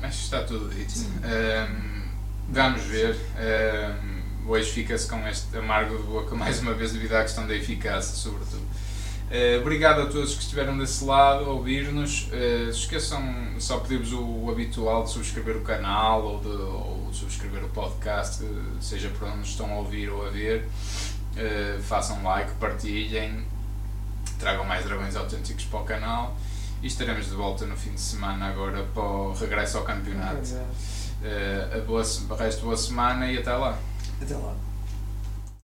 Mas 0.00 0.14
está 0.14 0.42
tudo 0.42 0.68
dito. 0.74 0.94
Vamos 2.48 2.82
ver. 2.82 3.16
Hoje 4.48 4.70
fica-se 4.70 5.06
com 5.06 5.28
este 5.28 5.54
amargo 5.58 5.98
de 5.98 6.04
boca 6.04 6.34
mais 6.36 6.60
uma 6.60 6.72
vez 6.72 6.92
devido 6.92 7.12
à 7.12 7.22
questão 7.22 7.46
da 7.46 7.54
eficácia, 7.54 8.16
sobretudo. 8.16 8.62
Eh, 9.30 9.58
obrigado 9.60 10.00
a 10.00 10.06
todos 10.06 10.34
que 10.34 10.40
estiveram 10.40 10.78
desse 10.78 11.04
lado 11.04 11.44
a 11.44 11.48
ouvir-nos. 11.48 12.28
Eh, 12.32 12.68
esqueçam, 12.70 13.22
só 13.58 13.78
pedir-vos 13.78 14.14
o, 14.14 14.22
o 14.22 14.50
habitual 14.50 15.04
de 15.04 15.10
subscrever 15.10 15.58
o 15.58 15.60
canal 15.60 16.24
ou 16.24 16.40
de, 16.40 16.48
ou 16.48 17.08
de 17.10 17.16
subscrever 17.18 17.62
o 17.62 17.68
podcast, 17.68 18.42
eh, 18.42 18.48
seja 18.80 19.10
por 19.10 19.28
onde 19.28 19.36
nos 19.36 19.48
estão 19.50 19.70
a 19.70 19.76
ouvir 19.76 20.08
ou 20.08 20.26
a 20.26 20.30
ver. 20.30 20.66
Façam 21.82 22.20
like, 22.24 22.50
partilhem, 22.58 23.44
tragam 24.40 24.64
mais 24.64 24.84
dragões 24.84 25.14
autênticos 25.14 25.66
para 25.66 25.80
o 25.80 25.84
canal 25.84 26.36
e 26.82 26.86
estaremos 26.86 27.26
de 27.26 27.34
volta 27.34 27.66
no 27.66 27.76
fim 27.76 27.90
de 27.90 28.00
semana 28.00 28.46
agora 28.46 28.84
para 28.94 29.02
o 29.02 29.32
regresso 29.34 29.78
ao 29.78 29.84
campeonato. 29.84 30.48
Eh, 31.22 31.68
a 31.74 31.78
boa, 31.80 32.02
resto 32.38 32.62
boa 32.62 32.76
semana 32.76 33.30
e 33.30 33.38
até 33.38 33.52
lá. 33.52 33.78
Até 34.20 34.36
lá. 34.36 34.54